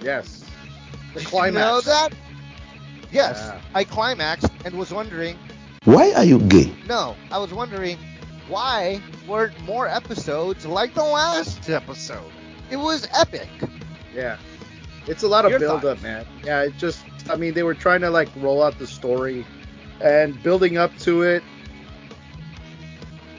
Yes. 0.00 0.44
The 1.14 1.20
Did 1.20 1.22
you 1.22 1.28
climax. 1.28 1.64
know 1.64 1.80
that? 1.82 2.12
Yes. 3.12 3.38
Yeah. 3.38 3.60
I 3.76 3.84
climaxed 3.84 4.50
and 4.64 4.76
was 4.76 4.92
wondering. 4.92 5.38
Why 5.84 6.10
are 6.14 6.24
you 6.24 6.40
gay? 6.40 6.72
No, 6.88 7.14
I 7.30 7.38
was 7.38 7.54
wondering 7.54 7.98
why 8.48 9.00
weren't 9.28 9.56
more 9.60 9.86
episodes 9.86 10.66
like 10.66 10.94
the 10.94 11.04
last 11.04 11.70
episode? 11.70 12.32
It 12.70 12.78
was 12.78 13.06
epic. 13.16 13.48
Yeah. 14.12 14.38
It's 15.06 15.22
a 15.22 15.28
lot 15.28 15.44
of 15.44 15.52
Your 15.52 15.60
build 15.60 15.84
up, 15.84 16.02
man. 16.02 16.26
Yeah, 16.42 16.62
it 16.62 16.76
just 16.78 17.04
I 17.30 17.36
mean 17.36 17.54
they 17.54 17.62
were 17.62 17.74
trying 17.74 18.00
to 18.00 18.10
like 18.10 18.28
roll 18.38 18.60
out 18.60 18.76
the 18.80 18.88
story 18.88 19.46
and 20.00 20.42
building 20.42 20.78
up 20.78 20.90
to 20.98 21.22
it. 21.22 21.44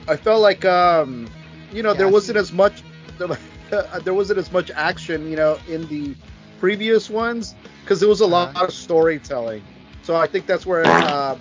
I 0.09 0.17
felt 0.17 0.41
like 0.41 0.65
um 0.65 1.33
you 1.71 1.83
know, 1.83 1.93
there 1.93 2.09
wasn't 2.09 2.37
as 2.37 2.53
much 2.53 2.83
there 4.03 4.13
wasn't 4.13 4.39
as 4.39 4.51
much 4.51 4.71
action, 4.75 5.27
you 5.27 5.37
know, 5.37 5.59
in 5.67 5.87
the 5.87 6.17
previous 6.57 7.09
ones 7.09 7.55
because 7.85 7.99
there 7.99 8.09
was 8.09 8.21
a 8.21 8.27
lot 8.27 8.51
Uh-huh. 8.51 8.55
of 8.55 8.73
storytelling. 8.73 9.67
So 10.01 10.15
I 10.15 10.27
think 10.27 10.47
that's 10.47 10.65
where 10.65 11.01
uh 11.03 11.35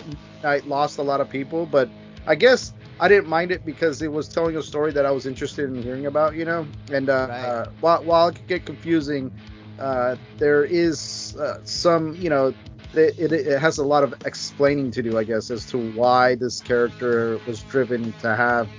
I 0.45 0.61
lost 0.65 0.99
a 0.99 1.03
lot 1.03 1.21
of 1.21 1.29
people, 1.29 1.67
but 1.67 1.93
I 2.27 2.37
guess 2.37 2.73
I 3.01 3.09
didn't 3.09 3.29
mind 3.29 3.53
it 3.53 3.65
because 3.65 4.03
it 4.03 4.13
was 4.13 4.29
telling 4.29 4.57
a 4.57 4.63
story 4.63 4.93
that 4.93 5.07
I 5.07 5.11
was 5.13 5.27
interested 5.27 5.69
in 5.71 5.83
hearing 5.83 6.07
about, 6.07 6.37
you 6.37 6.45
know. 6.45 6.69
And 6.93 7.11
uh, 7.11 7.29
Right. 7.29 7.43
uh, 7.43 7.67
while, 7.81 8.05
while 8.05 8.29
it 8.29 8.37
could 8.37 8.47
get 8.47 8.67
confusing, 8.67 9.33
uh, 9.79 10.17
there 10.39 10.65
is 10.65 11.35
uh, 11.41 11.55
some, 11.65 12.17
you 12.21 12.31
know, 12.31 12.55
it, 12.95 13.15
it, 13.19 13.33
it 13.33 13.59
has 13.61 13.79
a 13.79 13.85
lot 13.85 14.03
of 14.05 14.15
explaining 14.25 14.91
to 14.93 15.03
do, 15.03 15.17
I 15.19 15.25
guess, 15.25 15.51
as 15.51 15.67
to 15.67 15.79
why 15.79 16.35
this 16.35 16.61
character 16.61 17.41
was 17.47 17.63
driven 17.65 18.13
to 18.19 18.35
have 18.37 18.71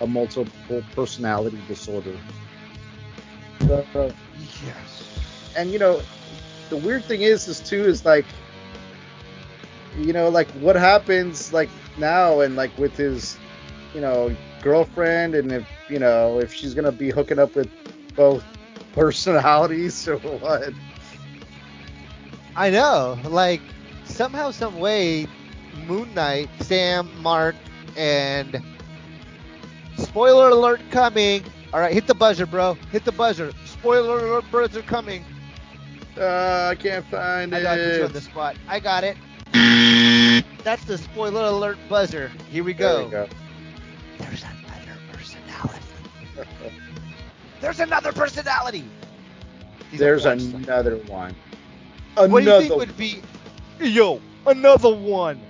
a 0.00 0.06
multiple 0.06 0.84
personality 0.92 1.62
disorder. 1.66 2.24
So, 3.66 4.14
Yes. 4.62 5.02
and 5.56 5.72
you 5.72 5.78
know, 5.78 6.02
the 6.68 6.76
weird 6.76 7.04
thing 7.06 7.22
is, 7.22 7.46
is 7.48 7.60
too, 7.60 7.84
is 7.84 8.04
like, 8.04 8.34
you 9.96 10.12
know, 10.12 10.28
like 10.28 10.50
what 10.52 10.76
happens 10.76 11.52
like 11.52 11.70
now 11.96 12.40
and 12.40 12.56
like 12.56 12.76
with 12.78 12.96
his, 12.96 13.40
you 13.92 14.00
know, 14.00 14.36
girlfriend, 14.60 15.34
and 15.34 15.52
if 15.52 15.68
you 15.88 15.98
know 15.98 16.38
if 16.40 16.52
she's 16.52 16.74
gonna 16.74 16.92
be 16.92 17.10
hooking 17.10 17.38
up 17.38 17.54
with 17.54 17.70
both 18.16 18.44
personalities 18.92 20.06
or 20.08 20.18
what. 20.18 20.74
I 22.56 22.70
know. 22.70 23.18
Like 23.24 23.62
somehow, 24.04 24.50
some 24.50 24.78
way, 24.78 25.26
Moon 25.72 26.14
Knight, 26.14 26.50
Sam, 26.60 27.10
Mark, 27.22 27.56
and 27.96 28.62
spoiler 29.96 30.48
alert 30.50 30.80
coming. 30.90 31.44
All 31.72 31.80
right, 31.80 31.92
hit 31.92 32.06
the 32.06 32.14
buzzer, 32.14 32.46
bro. 32.46 32.74
Hit 32.90 33.04
the 33.04 33.12
buzzer. 33.12 33.52
Spoiler 33.64 34.18
alert, 34.18 34.50
birds 34.50 34.76
are 34.76 34.82
coming. 34.82 35.24
Uh, 36.16 36.68
I 36.72 36.74
can't 36.76 37.04
find 37.06 37.54
I 37.54 37.58
it. 37.58 37.62
gotta 37.62 37.82
you 37.98 38.04
on 38.04 38.12
the 38.12 38.20
spot. 38.20 38.56
I 38.66 38.80
got 38.80 39.04
it. 39.04 39.16
That's 40.62 40.84
the 40.84 40.98
spoiler 40.98 41.42
alert 41.44 41.78
buzzer. 41.88 42.32
Here 42.50 42.64
we 42.64 42.72
There 42.78 42.88
go. 42.88 43.04
we 43.04 43.04
go. 43.06 43.28
There's 44.18 44.42
another 44.44 44.98
personality. 45.12 45.86
There's 47.60 47.80
another 47.80 48.12
personality. 48.12 48.84
He's 49.90 50.00
There's 50.00 50.22
porn 50.24 50.38
star. 50.38 50.60
Another. 52.16 52.32
What 52.32 52.44
do 52.44 52.50
you 52.50 52.60
think 52.60 52.76
would 52.76 52.96
be? 52.96 53.22
Yo, 53.80 54.20
another 54.46 54.94
one. 54.94 55.40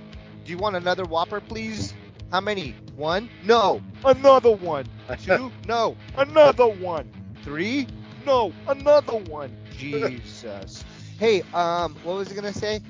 Do 0.45 0.53
you 0.53 0.59
want 0.59 0.77
another 0.77 1.05
Whopper, 1.05 1.41
please? 1.41 1.95
How 2.31 2.41
many? 2.41 2.75
One? 2.97 3.31
No. 3.45 3.83
Another 4.05 4.51
one. 4.51 4.87
Two? 5.23 5.53
No. 5.67 5.97
Another 6.17 6.67
one. 6.67 7.11
Three? 7.43 7.87
No. 8.27 8.53
Another 8.67 9.17
one. 9.17 9.57
Jesus. 9.77 10.85
Hey, 11.19 11.43
um, 11.53 11.95
what 12.03 12.17
was 12.17 12.31
I 12.31 12.35
gonna 12.35 12.53
say? 12.53 12.81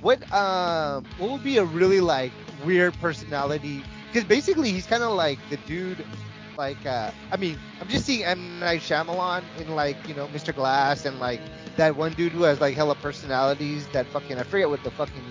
What 0.00 0.30
um, 0.32 1.04
what 1.18 1.30
would 1.30 1.42
be 1.42 1.58
a 1.58 1.64
really 1.64 2.00
like 2.00 2.32
weird 2.64 2.94
personality? 3.00 3.82
Because 4.06 4.24
basically 4.24 4.70
he's 4.70 4.86
kind 4.86 5.02
of 5.02 5.12
like 5.12 5.38
the 5.48 5.56
dude. 5.58 6.04
Like, 6.56 6.84
uh, 6.84 7.10
I 7.32 7.36
mean, 7.36 7.58
I'm 7.80 7.88
just 7.88 8.04
seeing 8.04 8.24
M 8.24 8.58
Night 8.58 8.80
Shyamalan 8.80 9.42
in 9.58 9.74
like, 9.74 10.06
you 10.06 10.14
know, 10.14 10.26
Mr. 10.28 10.54
Glass 10.54 11.06
and 11.06 11.18
like 11.18 11.40
that 11.76 11.96
one 11.96 12.12
dude 12.12 12.32
who 12.32 12.42
has 12.44 12.60
like 12.60 12.74
hella 12.74 12.94
personalities. 12.96 13.86
That 13.88 14.06
fucking 14.06 14.38
I 14.38 14.42
forget 14.42 14.68
what 14.68 14.82
the 14.84 14.90
fucking 14.90 15.22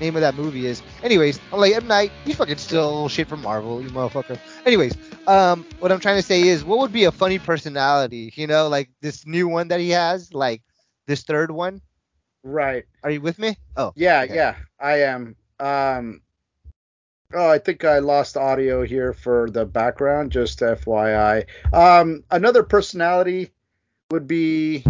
name 0.00 0.16
of 0.16 0.20
that 0.22 0.34
movie 0.34 0.66
is. 0.66 0.82
Anyways, 1.02 1.38
I'm 1.52 1.60
like 1.60 1.74
M 1.74 1.86
Night, 1.86 2.10
you 2.24 2.34
fucking 2.34 2.56
still 2.58 3.08
shit 3.08 3.28
from 3.28 3.42
Marvel, 3.42 3.80
you 3.82 3.88
motherfucker. 3.90 4.38
Anyways, 4.66 4.94
um, 5.26 5.64
what 5.78 5.92
I'm 5.92 6.00
trying 6.00 6.16
to 6.16 6.22
say 6.22 6.42
is, 6.42 6.64
what 6.64 6.78
would 6.80 6.92
be 6.92 7.04
a 7.04 7.12
funny 7.12 7.38
personality? 7.38 8.32
You 8.34 8.46
know, 8.46 8.68
like 8.68 8.90
this 9.00 9.26
new 9.26 9.48
one 9.48 9.68
that 9.68 9.80
he 9.80 9.90
has, 9.90 10.32
like 10.34 10.62
this 11.06 11.22
third 11.22 11.50
one. 11.50 11.80
right. 12.42 12.84
Are 13.04 13.10
you 13.10 13.20
with 13.20 13.38
me? 13.38 13.56
Oh, 13.76 13.92
Yeah, 13.96 14.22
okay. 14.22 14.34
yeah, 14.34 14.56
I 14.80 15.02
am. 15.02 15.36
Um, 15.60 16.22
oh, 17.34 17.48
I 17.48 17.58
think 17.58 17.84
I 17.84 17.98
lost 18.00 18.36
audio 18.36 18.82
here 18.82 19.12
for 19.12 19.50
the 19.50 19.64
background, 19.64 20.32
just 20.32 20.60
FYI. 20.60 21.44
Um, 21.72 22.24
another 22.30 22.62
personality 22.62 23.50
would 24.10 24.26
be, 24.26 24.84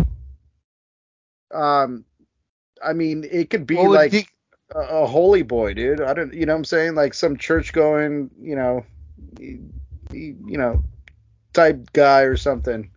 um, 1.52 2.04
I 2.82 2.92
mean, 2.92 3.24
it 3.30 3.50
could 3.50 3.66
be 3.66 3.86
would 3.86 3.88
like 3.88 4.34
a, 4.74 4.80
a 4.80 5.06
holy 5.06 5.42
boy, 5.42 5.74
dude. 5.74 6.00
I 6.00 6.14
don't, 6.14 6.32
you 6.32 6.46
know 6.46 6.52
what 6.52 6.58
I'm 6.58 6.64
saying? 6.64 6.94
Like 6.94 7.14
some 7.14 7.36
church 7.36 7.72
going, 7.72 8.30
you 8.40 8.56
know, 8.56 8.84
y- 9.38 9.58
y- 10.10 10.36
you 10.46 10.58
know, 10.58 10.82
type 11.52 11.92
guy 11.92 12.22
or 12.22 12.36
something. 12.36 12.90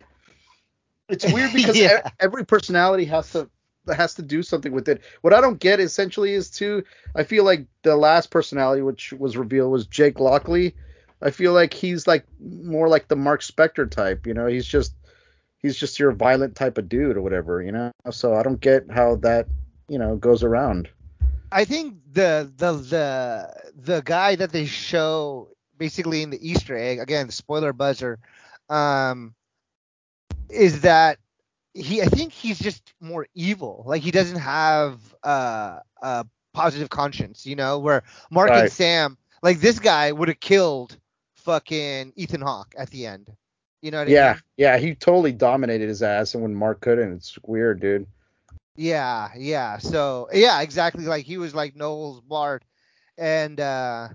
It's 1.08 1.26
weird 1.26 1.52
because 1.52 1.82
Yeah. 1.82 2.10
every 2.20 2.44
personality 2.44 3.04
has 3.06 3.30
to 3.32 3.48
has 3.94 4.14
to 4.14 4.22
do 4.22 4.42
something 4.42 4.72
with 4.72 4.88
it. 4.88 5.02
What 5.22 5.32
I 5.32 5.40
don't 5.40 5.58
get 5.60 5.80
essentially 5.80 6.32
is 6.32 6.50
too. 6.50 6.84
I 7.14 7.22
feel 7.24 7.44
like 7.44 7.66
the 7.82 7.96
last 7.96 8.30
personality 8.30 8.82
which 8.82 9.12
was 9.12 9.36
revealed 9.36 9.72
was 9.72 9.86
Jake 9.86 10.20
Lockley. 10.20 10.74
I 11.22 11.30
feel 11.30 11.52
like 11.52 11.72
he's 11.72 12.06
like 12.06 12.24
more 12.40 12.88
like 12.88 13.08
the 13.08 13.16
Mark 13.16 13.40
Spector 13.42 13.90
type. 13.90 14.26
You 14.26 14.34
know, 14.34 14.46
he's 14.46 14.66
just 14.66 14.94
he's 15.58 15.76
just 15.76 15.98
your 15.98 16.12
violent 16.12 16.54
type 16.54 16.78
of 16.78 16.88
dude 16.88 17.16
or 17.16 17.22
whatever. 17.22 17.62
You 17.62 17.72
know, 17.72 17.92
so 18.10 18.34
I 18.34 18.42
don't 18.42 18.60
get 18.60 18.90
how 18.90 19.16
that 19.16 19.46
you 19.88 19.98
know 19.98 20.16
goes 20.16 20.42
around. 20.42 20.88
I 21.52 21.64
think 21.64 21.94
the 22.12 22.50
the 22.56 22.72
the 22.72 23.70
the 23.76 24.02
guy 24.04 24.36
that 24.36 24.52
they 24.52 24.66
show 24.66 25.48
basically 25.78 26.22
in 26.22 26.30
the 26.30 26.48
Easter 26.48 26.76
egg 26.76 26.98
again 26.98 27.30
spoiler 27.30 27.72
buzzer, 27.72 28.18
um, 28.68 29.34
is 30.48 30.80
that 30.82 31.18
he 31.74 32.02
I 32.02 32.06
think 32.06 32.32
he's 32.32 32.58
just 32.58 32.94
more 33.00 33.26
evil. 33.34 33.84
Like 33.86 34.02
he 34.02 34.10
doesn't 34.10 34.38
have 34.38 35.00
uh, 35.22 35.80
a 36.02 36.26
positive 36.52 36.90
conscience, 36.90 37.46
you 37.46 37.56
know, 37.56 37.78
where 37.78 38.02
Mark 38.30 38.50
and 38.50 38.72
Sam, 38.72 39.18
like 39.42 39.60
this 39.60 39.78
guy 39.78 40.10
would 40.12 40.28
have 40.28 40.40
killed 40.40 40.96
fucking 41.34 42.12
Ethan 42.16 42.40
Hawke 42.40 42.74
at 42.76 42.90
the 42.90 43.06
end. 43.06 43.30
You 43.82 43.90
know 43.90 43.98
what 43.98 44.08
I 44.08 44.12
Yeah, 44.12 44.34
mean? 44.34 44.42
yeah, 44.56 44.78
he 44.78 44.94
totally 44.94 45.32
dominated 45.32 45.88
his 45.88 46.02
ass, 46.02 46.34
and 46.34 46.42
when 46.42 46.54
Mark 46.54 46.80
couldn't, 46.80 47.12
it's 47.12 47.38
weird, 47.44 47.80
dude. 47.80 48.06
Yeah, 48.76 49.30
yeah. 49.36 49.78
So 49.78 50.28
yeah, 50.32 50.60
exactly. 50.60 51.04
Like 51.04 51.24
he 51.24 51.38
was 51.38 51.54
like 51.54 51.74
Noel's 51.76 52.20
Bart, 52.20 52.64
and 53.16 53.58
uh, 53.60 54.08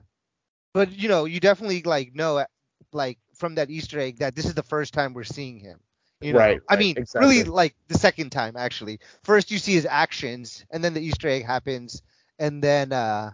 but 0.74 0.92
you 0.92 1.10
know, 1.10 1.26
you 1.26 1.40
definitely 1.40 1.82
like 1.84 2.14
know 2.16 2.46
like 2.94 3.18
from 3.36 3.56
that 3.56 3.70
Easter 3.70 4.00
egg 4.00 4.20
that 4.20 4.36
this 4.36 4.46
is 4.46 4.54
the 4.54 4.64
first 4.64 4.94
time 4.94 5.14
we're 5.14 5.24
seeing 5.24 5.60
him. 5.60 5.80
You 6.22 6.34
know? 6.34 6.40
Right, 6.40 6.60
I 6.70 6.74
right, 6.74 6.80
mean, 6.80 6.98
exactly. 6.98 7.38
really 7.38 7.44
like 7.44 7.76
the 7.88 7.98
second 7.98 8.32
time 8.32 8.56
actually. 8.56 9.00
First 9.24 9.52
you 9.52 9.58
see 9.58 9.74
his 9.74 9.88
actions, 9.90 10.66
and 10.72 10.84
then 10.84 10.94
the 10.94 11.02
Easter 11.02 11.28
egg 11.28 11.46
happens, 11.46 12.02
and 12.40 12.64
then 12.64 12.92
uh, 12.92 13.32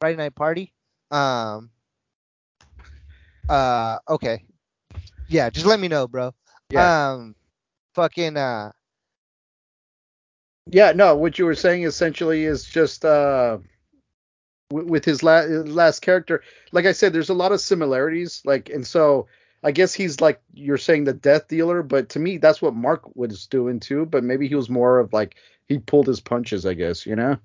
Friday 0.00 0.16
Night 0.16 0.34
Party. 0.34 0.72
Um. 1.10 1.70
Uh. 3.48 3.98
Okay. 4.08 4.44
Yeah. 5.28 5.50
Just 5.50 5.66
let 5.66 5.80
me 5.80 5.88
know, 5.88 6.08
bro. 6.08 6.34
Yeah. 6.70 7.12
Um. 7.12 7.34
Fucking. 7.94 8.36
Uh. 8.36 8.72
Yeah, 10.70 10.92
no, 10.92 11.16
what 11.16 11.38
you 11.38 11.46
were 11.46 11.54
saying 11.54 11.84
essentially 11.84 12.44
is 12.44 12.64
just 12.64 13.04
uh 13.04 13.58
w- 14.70 14.88
with 14.88 15.04
his 15.04 15.22
la- 15.22 15.40
last 15.40 16.00
character, 16.00 16.42
like 16.72 16.84
I 16.84 16.92
said, 16.92 17.12
there's 17.12 17.30
a 17.30 17.34
lot 17.34 17.52
of 17.52 17.60
similarities. 17.60 18.42
Like, 18.44 18.68
and 18.68 18.86
so 18.86 19.28
I 19.62 19.72
guess 19.72 19.94
he's 19.94 20.20
like 20.20 20.40
you're 20.52 20.76
saying 20.78 21.04
the 21.04 21.14
death 21.14 21.48
dealer, 21.48 21.82
but 21.82 22.10
to 22.10 22.18
me 22.18 22.36
that's 22.36 22.60
what 22.60 22.74
Mark 22.74 23.16
was 23.16 23.46
doing 23.46 23.80
too. 23.80 24.04
But 24.06 24.24
maybe 24.24 24.46
he 24.46 24.54
was 24.54 24.68
more 24.68 24.98
of 24.98 25.12
like 25.12 25.36
he 25.66 25.78
pulled 25.78 26.06
his 26.06 26.20
punches, 26.20 26.66
I 26.66 26.74
guess, 26.74 27.06
you 27.06 27.16
know? 27.16 27.38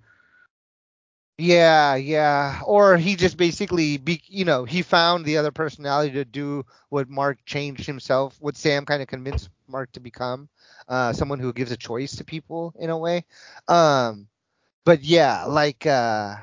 Yeah, 1.37 1.95
yeah. 1.95 2.61
Or 2.65 2.95
he 2.97 3.15
just 3.15 3.37
basically, 3.37 3.97
be, 3.97 4.21
you 4.27 4.45
know, 4.45 4.65
he 4.65 4.81
found 4.83 5.25
the 5.25 5.37
other 5.37 5.51
personality 5.51 6.11
to 6.13 6.25
do 6.25 6.65
what 6.89 7.09
Mark 7.09 7.39
changed 7.45 7.85
himself, 7.85 8.37
what 8.39 8.55
Sam 8.55 8.85
kind 8.85 9.01
of 9.01 9.07
convinced 9.07 9.49
Mark 9.67 9.91
to 9.93 9.99
become, 9.99 10.47
uh, 10.87 11.11
someone 11.13 11.39
who 11.39 11.51
gives 11.53 11.71
a 11.71 11.77
choice 11.77 12.15
to 12.17 12.23
people 12.23 12.73
in 12.77 12.89
a 12.91 12.97
way. 12.97 13.25
Um, 13.67 14.27
but 14.85 15.03
yeah, 15.03 15.45
like, 15.45 15.85
uh, 15.87 16.35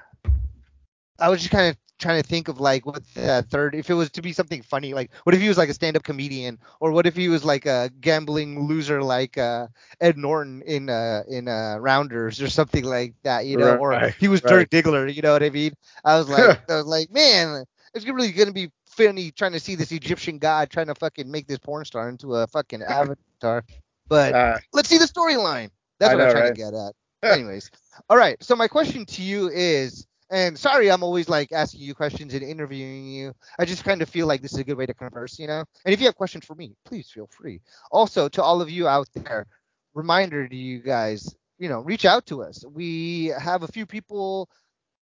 I 1.18 1.28
was 1.28 1.40
just 1.40 1.50
kind 1.52 1.68
of 1.70 1.76
trying 2.00 2.20
to 2.22 2.28
think 2.28 2.48
of 2.48 2.60
like 2.60 2.86
what 2.86 3.02
the 3.14 3.44
third, 3.50 3.74
if 3.74 3.90
it 3.90 3.94
was 3.94 4.10
to 4.12 4.22
be 4.22 4.32
something 4.32 4.62
funny, 4.62 4.94
like 4.94 5.12
what 5.24 5.34
if 5.34 5.40
he 5.40 5.48
was 5.48 5.58
like 5.58 5.68
a 5.68 5.74
stand-up 5.74 6.02
comedian, 6.02 6.58
or 6.80 6.90
what 6.92 7.06
if 7.06 7.14
he 7.16 7.28
was 7.28 7.44
like 7.44 7.66
a 7.66 7.90
gambling 8.00 8.66
loser 8.66 9.02
like 9.02 9.38
uh, 9.38 9.68
Ed 10.00 10.16
Norton 10.18 10.62
in 10.66 10.88
uh, 10.90 11.22
in 11.28 11.48
uh, 11.48 11.76
Rounders 11.78 12.40
or 12.42 12.48
something 12.48 12.84
like 12.84 13.14
that, 13.22 13.46
you 13.46 13.56
know, 13.56 13.76
or 13.76 14.00
he 14.18 14.28
was 14.28 14.42
right. 14.42 14.68
Dirk 14.70 14.70
Diggler, 14.70 15.14
you 15.14 15.22
know 15.22 15.32
what 15.32 15.42
I 15.42 15.50
mean? 15.50 15.72
I 16.04 16.18
was 16.18 16.28
like, 16.28 16.58
I 16.68 16.76
was 16.76 16.86
like, 16.86 17.10
man, 17.10 17.64
it's 17.94 18.06
really 18.06 18.32
gonna 18.32 18.52
be 18.52 18.70
funny 18.86 19.30
trying 19.30 19.52
to 19.52 19.60
see 19.60 19.76
this 19.76 19.92
Egyptian 19.92 20.38
god 20.38 20.70
trying 20.70 20.86
to 20.88 20.94
fucking 20.94 21.30
make 21.30 21.46
this 21.46 21.58
porn 21.58 21.84
star 21.84 22.08
into 22.08 22.34
a 22.36 22.46
fucking 22.48 22.82
avatar. 22.88 23.64
But 24.08 24.34
Uh, 24.34 24.58
let's 24.72 24.88
see 24.88 24.98
the 24.98 25.06
storyline. 25.06 25.70
That's 25.98 26.12
I 26.12 26.16
what 26.16 26.24
I'm 26.24 26.30
trying 26.30 26.44
right? 26.44 26.54
to 26.54 26.60
get 26.60 26.74
at. 26.74 26.94
Anyways, 27.22 27.70
all 28.08 28.16
right. 28.16 28.42
So 28.42 28.56
my 28.56 28.68
question 28.68 29.04
to 29.06 29.22
you 29.22 29.48
is, 29.50 30.06
and 30.30 30.58
sorry, 30.58 30.90
I'm 30.90 31.02
always 31.02 31.28
like 31.28 31.52
asking 31.52 31.80
you 31.80 31.94
questions 31.94 32.34
and 32.34 32.42
interviewing 32.42 33.06
you. 33.06 33.34
I 33.58 33.64
just 33.64 33.84
kind 33.84 34.00
of 34.00 34.08
feel 34.08 34.26
like 34.26 34.42
this 34.42 34.52
is 34.52 34.58
a 34.58 34.64
good 34.64 34.76
way 34.76 34.86
to 34.86 34.94
converse, 34.94 35.38
you 35.38 35.46
know. 35.46 35.64
And 35.84 35.92
if 35.92 36.00
you 36.00 36.06
have 36.06 36.16
questions 36.16 36.44
for 36.44 36.54
me, 36.54 36.76
please 36.84 37.10
feel 37.10 37.28
free. 37.30 37.60
Also, 37.90 38.28
to 38.30 38.42
all 38.42 38.62
of 38.62 38.70
you 38.70 38.86
out 38.86 39.08
there, 39.14 39.46
reminder 39.94 40.48
to 40.48 40.56
you 40.56 40.80
guys, 40.80 41.34
you 41.58 41.68
know, 41.68 41.80
reach 41.80 42.04
out 42.04 42.26
to 42.26 42.42
us. 42.42 42.64
We 42.64 43.32
have 43.38 43.64
a 43.64 43.68
few 43.68 43.86
people 43.86 44.48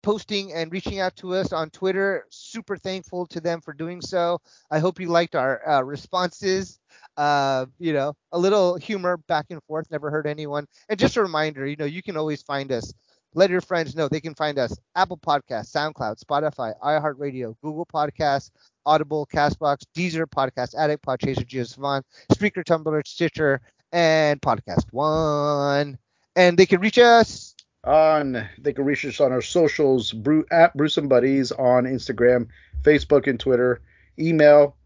posting 0.06 0.54
and 0.54 0.72
reaching 0.72 1.00
out 1.00 1.16
to 1.16 1.34
us 1.34 1.52
on 1.52 1.72
Twitter. 1.72 2.26
Super 2.30 2.78
thankful 2.78 3.26
to 3.26 3.42
them 3.42 3.60
for 3.60 3.74
doing 3.74 4.02
so. 4.02 4.40
I 4.70 4.78
hope 4.78 5.00
you 5.00 5.08
liked 5.08 5.36
our 5.36 5.68
uh, 5.68 5.82
responses. 5.82 6.80
Uh, 7.18 7.66
you 7.80 7.92
know, 7.92 8.14
a 8.32 8.38
little 8.38 8.76
humor 8.76 9.18
back 9.28 9.48
and 9.50 9.64
forth 9.64 9.90
never 9.90 10.12
hurt 10.12 10.28
anyone. 10.28 10.68
And 10.90 11.00
just 11.00 11.18
a 11.18 11.24
reminder, 11.24 11.66
you 11.66 11.76
know, 11.76 11.86
you 11.86 12.04
can 12.04 12.18
always 12.18 12.44
find 12.44 12.72
us. 12.72 12.94
Let 13.36 13.50
your 13.50 13.60
friends 13.60 13.96
know 13.96 14.08
they 14.08 14.22
can 14.22 14.34
find 14.34 14.58
us 14.58 14.78
Apple 14.96 15.18
Podcasts, 15.18 15.72
SoundCloud, 15.72 16.24
Spotify, 16.24 16.74
iHeartRadio, 16.82 17.56
Google 17.62 17.86
Podcasts, 17.86 18.50
Audible, 18.86 19.28
Castbox, 19.32 19.84
Deezer, 19.94 20.26
Podcast 20.26 20.74
Addict, 20.74 21.06
Podchaser, 21.06 21.46
JioSaavn, 21.46 22.02
Spreaker, 22.32 22.64
Tumblr, 22.64 23.06
Stitcher, 23.06 23.60
and 23.92 24.42
Podcast 24.42 24.86
One. 24.92 25.98
And 26.38 26.58
they 26.58 26.66
can 26.66 26.80
reach 26.80 26.98
us 26.98 27.56
on 27.84 28.48
they 28.58 28.74
can 28.74 28.86
reach 28.86 29.06
us 29.06 29.20
on 29.20 29.34
our 29.34 29.42
socials 29.42 30.16
at 30.50 30.76
Brewsome 30.76 31.10
Buddies 31.10 31.52
on 31.52 31.84
Instagram, 31.84 32.48
Facebook, 32.84 33.28
and 33.28 33.40
Twitter. 33.40 33.82
Email 34.18 34.78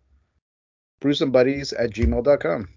Brewsome 1.02 1.32
Buddies 1.32 1.72
at 1.74 1.92
gmail.com. 1.92 2.68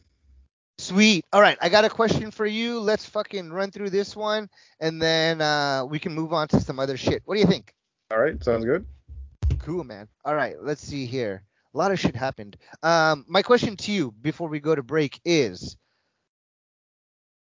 Sweet. 0.83 1.25
All 1.33 1.41
right, 1.41 1.57
I 1.63 1.69
got 1.69 1.85
a 1.85 1.89
question 1.89 2.33
for 2.33 2.45
you. 2.45 2.81
Let's 2.81 3.07
fucking 3.07 3.53
run 3.53 3.71
through 3.71 3.91
this 3.91 4.17
one, 4.17 4.51
and 4.81 5.01
then 5.01 5.41
uh, 5.41 5.85
we 5.89 6.01
can 6.01 6.13
move 6.13 6.33
on 6.33 6.49
to 6.49 6.61
some 6.61 6.81
other 6.81 6.97
shit. 6.97 7.23
What 7.25 7.37
do 7.37 7.41
you 7.41 7.47
think? 7.47 7.73
All 8.11 8.19
right, 8.19 8.43
sounds 8.43 8.65
good. 8.65 8.85
Cool, 9.61 9.85
man. 9.85 10.09
All 10.25 10.35
right, 10.35 10.57
let's 10.61 10.83
see 10.83 11.07
here. 11.07 11.45
A 11.73 11.79
lot 11.79 11.93
of 11.93 12.01
shit 12.01 12.17
happened. 12.17 12.57
Um, 12.83 13.25
my 13.29 13.43
question 13.43 13.77
to 13.77 13.93
you 13.93 14.13
before 14.23 14.49
we 14.49 14.59
go 14.59 14.75
to 14.75 14.83
break 14.83 15.21
is: 15.25 15.77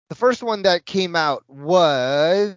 the 0.08 0.16
first 0.16 0.42
one 0.42 0.62
that 0.62 0.86
came 0.86 1.14
out 1.14 1.44
was 1.50 2.56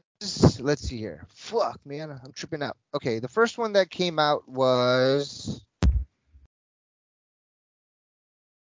let's 0.61 0.83
see 0.83 0.97
here. 0.97 1.27
Fuck, 1.35 1.81
man, 1.85 2.13
I'm 2.25 2.33
tripping 2.33 2.63
out. 2.63 2.77
Okay, 2.95 3.19
the 3.19 3.27
first 3.27 3.59
one 3.59 3.73
that 3.73 3.91
came 3.91 4.21
out 4.21 4.49
was 4.49 5.61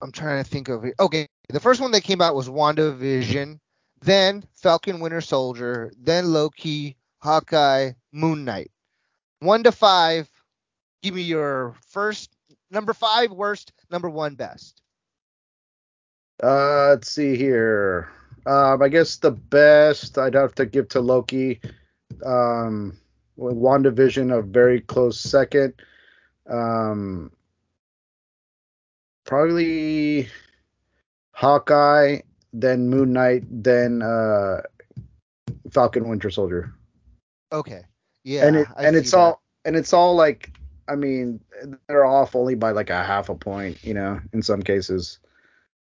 I'm 0.01 0.11
trying 0.11 0.43
to 0.43 0.49
think 0.49 0.67
of 0.67 0.83
it. 0.83 0.95
Okay, 0.99 1.27
the 1.51 1.59
first 1.59 1.81
one 1.81 1.91
that 1.91 2.03
came 2.03 2.21
out 2.21 2.35
was 2.35 2.49
WandaVision, 2.49 3.59
then 4.01 4.43
Falcon 4.53 4.99
Winter 4.99 5.21
Soldier, 5.21 5.91
then 5.99 6.31
Loki, 6.33 6.97
Hawkeye, 7.19 7.91
Moon 8.11 8.45
Knight. 8.45 8.71
One 9.39 9.63
to 9.63 9.71
five, 9.71 10.29
give 11.01 11.13
me 11.13 11.21
your 11.21 11.75
first 11.87 12.35
number 12.69 12.93
five 12.93 13.31
worst, 13.31 13.73
number 13.89 14.09
one 14.09 14.35
best. 14.35 14.81
Uh, 16.41 16.89
let's 16.89 17.11
see 17.11 17.35
here. 17.35 18.09
Um, 18.45 18.81
I 18.81 18.89
guess 18.89 19.17
the 19.17 19.31
best 19.31 20.17
I'd 20.17 20.33
have 20.33 20.55
to 20.55 20.65
give 20.65 20.89
to 20.89 21.01
Loki. 21.01 21.61
Um, 22.25 22.97
WandaVision 23.37 24.37
a 24.37 24.41
very 24.41 24.81
close 24.81 25.19
second. 25.19 25.73
Um, 26.49 27.31
probably 29.25 30.27
Hawkeye, 31.33 32.19
then 32.53 32.89
Moon 32.89 33.13
Knight, 33.13 33.43
then 33.49 34.01
uh, 34.01 34.61
Falcon 35.71 36.07
Winter 36.07 36.29
Soldier. 36.29 36.73
Okay. 37.51 37.81
Yeah. 38.23 38.47
and 38.47 38.55
it 38.57 38.67
I 38.77 38.85
and 38.85 38.95
it's 38.95 39.11
that. 39.11 39.17
all 39.17 39.41
and 39.65 39.75
it's 39.75 39.93
all 39.93 40.15
like 40.15 40.51
I 40.87 40.95
mean 40.95 41.39
they're 41.87 42.05
off 42.05 42.35
only 42.35 42.55
by 42.55 42.71
like 42.71 42.89
a 42.89 43.03
half 43.03 43.29
a 43.29 43.35
point, 43.35 43.83
you 43.83 43.93
know, 43.93 44.19
in 44.33 44.41
some 44.41 44.61
cases. 44.61 45.19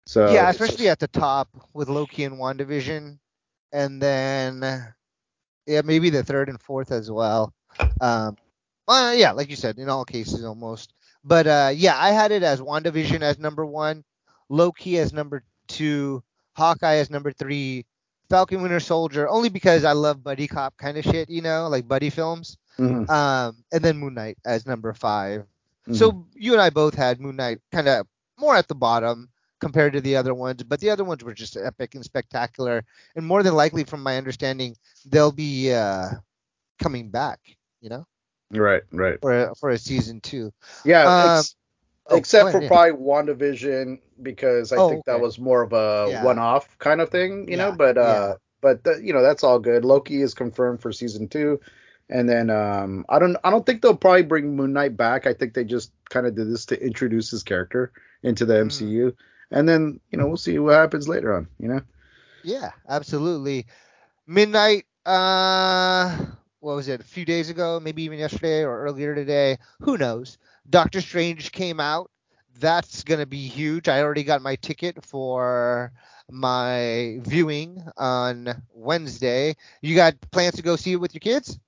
So 0.07 0.33
yeah, 0.33 0.49
especially 0.49 0.89
at 0.89 0.99
the 0.99 1.09
top 1.09 1.49
with 1.75 1.89
Loki 1.89 2.25
and 2.25 2.37
WandaVision, 2.37 3.19
and 3.73 4.03
then 4.03 4.95
yeah, 5.67 5.83
maybe 5.85 6.11
the 6.11 6.25
third 6.25 6.49
and 6.49 6.61
fourth 6.61 6.91
as 6.91 7.11
well. 7.11 7.53
Um, 8.01 8.37
well, 8.87 9.15
yeah, 9.15 9.33
like 9.33 9.51
you 9.51 9.57
said, 9.57 9.79
in 9.79 9.91
all 9.91 10.07
cases 10.07 10.45
almost. 10.45 10.95
But 11.25 11.47
uh, 11.47 11.73
yeah, 11.75 11.95
I 11.99 12.13
had 12.13 12.33
it 12.33 12.43
as 12.43 12.61
WandaVision 12.61 13.21
as 13.21 13.39
number 13.39 13.67
one, 13.67 14.03
Loki 14.49 14.99
as 14.99 15.13
number 15.13 15.43
two, 15.67 16.23
Hawkeye 16.57 16.97
as 16.97 17.11
number 17.11 17.33
three, 17.33 17.85
Falcon 18.31 18.61
Winter 18.63 18.81
Soldier, 18.81 19.29
only 19.29 19.49
because 19.49 19.85
I 19.85 19.93
love 19.93 20.23
buddy 20.23 20.47
cop 20.49 20.77
kind 20.77 20.99
of 20.99 21.05
shit, 21.05 21.31
you 21.31 21.41
know, 21.43 21.69
like 21.69 21.89
buddy 21.89 22.11
films. 22.11 22.57
Mhm, 22.79 23.09
Um, 23.11 23.57
and 23.73 23.83
then 23.83 23.99
Moon 23.99 24.15
Knight 24.15 24.39
as 24.45 24.67
number 24.67 24.93
five. 24.93 25.45
mhm. 25.89 25.97
So 25.97 26.27
you 26.35 26.53
and 26.53 26.61
I 26.63 26.71
both 26.71 26.95
had 26.95 27.21
Moon 27.21 27.37
Knight 27.37 27.61
kind 27.73 27.89
of 27.89 28.07
more 28.39 28.55
at 28.55 28.69
the 28.69 28.75
bottom 28.75 29.29
compared 29.61 29.93
to 29.95 30.01
the 30.01 30.15
other 30.15 30.33
ones, 30.35 30.63
but 30.63 30.79
the 30.79 30.91
other 30.91 31.03
ones 31.05 31.25
were 31.25 31.35
just 31.35 31.57
epic 31.57 31.95
and 31.97 32.05
spectacular, 32.05 32.85
and 33.17 33.27
more 33.27 33.43
than 33.43 33.55
likely, 33.55 33.83
from 33.83 34.03
my 34.03 34.17
understanding, 34.17 34.77
they'll 35.07 35.33
be 35.33 35.73
uh, 35.73 36.11
coming 36.81 37.11
back, 37.11 37.41
you 37.81 37.89
know, 37.89 38.07
right, 38.53 38.83
right. 38.93 39.21
for 39.21 39.33
a, 39.33 39.55
for 39.57 39.71
a 39.71 39.79
season 39.79 40.21
two. 40.21 40.53
Yeah, 40.85 41.03
Um, 41.09 41.39
ex- 41.39 41.57
oh, 42.09 42.17
except 42.17 42.53
for 42.53 42.63
yeah. 42.63 42.69
probably 42.69 42.93
WandaVision 42.93 43.99
because 44.23 44.73
I 44.73 44.77
Oh, 44.77 44.89
think 44.91 45.05
that 45.07 45.21
was 45.21 45.39
more 45.39 45.63
of 45.63 45.73
a 45.73 46.09
Yeah. 46.11 46.25
one-off 46.25 46.79
kind 46.79 47.01
of 47.01 47.11
thing, 47.11 47.49
you 47.51 47.57
know. 47.57 47.73
But 47.73 47.97
uh, 47.99 48.01
yeah. 48.01 48.35
but 48.61 48.85
th- 48.85 49.03
you 49.03 49.13
know 49.13 49.23
that's 49.23 49.45
all 49.45 49.59
good. 49.59 49.85
Loki 49.85 50.21
is 50.23 50.35
confirmed 50.35 50.81
for 50.81 50.93
season 50.93 51.29
two, 51.29 51.61
and 52.11 52.29
then 52.29 52.51
um, 52.51 53.05
I 53.09 53.19
don't 53.19 53.37
I 53.45 53.51
don't 53.51 53.65
think 53.67 53.83
they'll 53.83 53.97
probably 53.97 54.23
bring 54.25 54.57
Moon 54.57 54.73
Knight 54.73 54.97
back. 54.97 55.27
I 55.27 55.35
think 55.35 55.55
they 55.55 55.65
just 55.65 55.93
kind 56.11 56.27
of 56.27 56.35
did 56.35 56.51
this 56.51 56.67
to 56.67 56.83
introduce 56.85 57.31
his 57.31 57.43
character 57.43 57.93
into 58.23 58.45
the 58.45 58.55
Mm. 58.55 58.67
MCU. 58.67 59.15
and 59.51 59.69
then 59.69 59.99
you 60.11 60.19
know 60.19 60.27
we'll 60.27 60.37
see 60.37 60.59
what 60.59 60.75
happens 60.75 61.09
later 61.09 61.35
on. 61.37 61.47
You 61.59 61.69
know. 61.69 61.81
Yeah, 62.45 62.71
absolutely. 62.89 63.67
Midnight. 64.27 64.85
Uh, 65.07 66.17
what 66.61 66.77
was 66.77 66.89
it? 66.89 67.01
A 67.01 67.05
few 67.05 67.25
days 67.25 67.51
ago, 67.51 67.81
maybe 67.81 68.03
even 68.03 68.19
yesterday 68.19 68.65
or 68.65 68.83
earlier 68.83 69.15
today. 69.15 69.59
Who 69.81 69.97
knows? 69.99 70.39
Doctor 70.69 71.01
Strange 71.01 71.53
came 71.53 71.81
out. 71.81 72.11
That's 72.59 73.05
gonna 73.05 73.27
be 73.27 73.47
huge. 73.47 73.89
I 73.89 74.03
already 74.03 74.25
got 74.25 74.43
my 74.43 74.57
ticket 74.57 75.05
for 75.05 75.93
my 76.31 77.19
viewing 77.23 77.83
on 77.97 78.63
Wednesday. 78.75 79.55
You 79.81 79.95
got 79.95 80.21
plans 80.33 80.57
to 80.57 80.63
go 80.63 80.77
see 80.77 80.93
it 80.93 80.97
with 80.97 81.15
your 81.15 81.21
kids? 81.21 81.59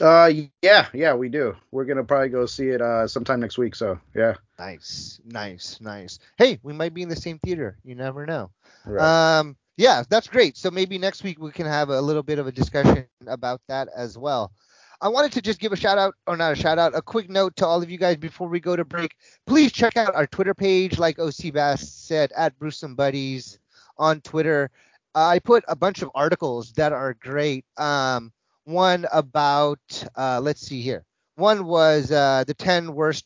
Uh, 0.00 0.30
yeah, 0.62 0.86
yeah, 0.92 1.14
we 1.14 1.28
do. 1.28 1.56
We're 1.72 1.84
gonna 1.84 2.04
probably 2.04 2.28
go 2.28 2.46
see 2.46 2.68
it 2.68 2.80
uh 2.80 3.08
sometime 3.08 3.40
next 3.40 3.58
week. 3.58 3.74
So 3.74 3.98
yeah. 4.14 4.34
Nice, 4.58 5.20
nice, 5.24 5.80
nice. 5.80 6.20
Hey, 6.36 6.60
we 6.62 6.72
might 6.72 6.94
be 6.94 7.02
in 7.02 7.08
the 7.08 7.16
same 7.16 7.40
theater. 7.40 7.76
You 7.84 7.96
never 7.96 8.24
know. 8.24 8.50
Right. 8.86 9.38
Um, 9.40 9.56
yeah, 9.78 10.02
that's 10.10 10.26
great. 10.26 10.56
So 10.56 10.70
maybe 10.72 10.98
next 10.98 11.22
week 11.22 11.38
we 11.38 11.52
can 11.52 11.64
have 11.64 11.88
a 11.88 12.00
little 12.00 12.24
bit 12.24 12.40
of 12.40 12.48
a 12.48 12.52
discussion 12.52 13.06
about 13.28 13.60
that 13.68 13.88
as 13.96 14.18
well. 14.18 14.52
I 15.00 15.06
wanted 15.06 15.30
to 15.32 15.42
just 15.42 15.60
give 15.60 15.72
a 15.72 15.76
shout 15.76 15.96
out, 15.96 16.16
or 16.26 16.36
not 16.36 16.50
a 16.50 16.56
shout 16.56 16.80
out, 16.80 16.96
a 16.96 17.00
quick 17.00 17.30
note 17.30 17.54
to 17.56 17.66
all 17.66 17.80
of 17.80 17.88
you 17.88 17.96
guys 17.96 18.16
before 18.16 18.48
we 18.48 18.58
go 18.58 18.74
to 18.74 18.84
break. 18.84 19.14
Please 19.46 19.70
check 19.70 19.96
out 19.96 20.16
our 20.16 20.26
Twitter 20.26 20.52
page, 20.52 20.98
like 20.98 21.20
OC 21.20 21.52
Bass 21.52 21.88
said, 21.88 22.32
at 22.36 22.58
Brewsome 22.58 22.96
Buddies 22.96 23.60
on 23.96 24.20
Twitter. 24.22 24.68
I 25.14 25.38
put 25.38 25.62
a 25.68 25.76
bunch 25.76 26.02
of 26.02 26.10
articles 26.12 26.72
that 26.72 26.92
are 26.92 27.14
great. 27.14 27.64
Um, 27.76 28.32
one 28.64 29.06
about, 29.12 29.78
uh, 30.16 30.40
let's 30.42 30.60
see 30.60 30.82
here. 30.82 31.04
One 31.36 31.66
was 31.66 32.10
uh, 32.10 32.42
the 32.48 32.54
10 32.54 32.92
worst 32.92 33.24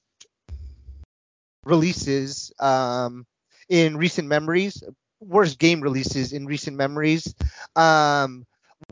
releases 1.64 2.52
um, 2.60 3.26
in 3.70 3.96
recent 3.96 4.28
memories, 4.28 4.82
worst 5.22 5.58
game 5.58 5.80
releases 5.80 6.32
in 6.32 6.46
recent 6.46 6.76
memories. 6.76 7.34
Um, 7.76 8.46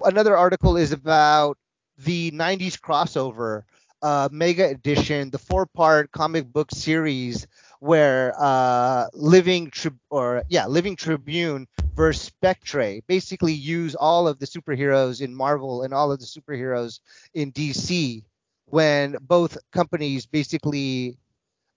another 0.04 0.36
article 0.36 0.76
is 0.76 0.92
about 0.92 1.58
the 1.98 2.30
90s 2.30 2.78
crossover 2.78 3.62
uh, 4.02 4.28
mega 4.32 4.68
edition, 4.68 5.30
the 5.30 5.38
four 5.38 5.66
part 5.66 6.10
comic 6.12 6.50
book 6.52 6.70
series 6.70 7.46
where 7.80 8.34
uh, 8.38 9.06
Living 9.14 9.70
or 10.10 10.42
yeah, 10.48 10.66
Living 10.66 10.96
Tribunal 10.96 11.66
versus 11.94 12.22
Spectre 12.22 13.00
basically 13.06 13.52
use 13.52 13.94
all 13.94 14.28
of 14.28 14.38
the 14.38 14.46
superheroes 14.46 15.20
in 15.20 15.34
Marvel 15.34 15.82
and 15.82 15.92
all 15.92 16.12
of 16.12 16.18
the 16.18 16.26
superheroes 16.26 17.00
in 17.34 17.52
DC 17.52 18.22
when 18.66 19.16
both 19.20 19.58
companies 19.72 20.26
basically 20.26 21.18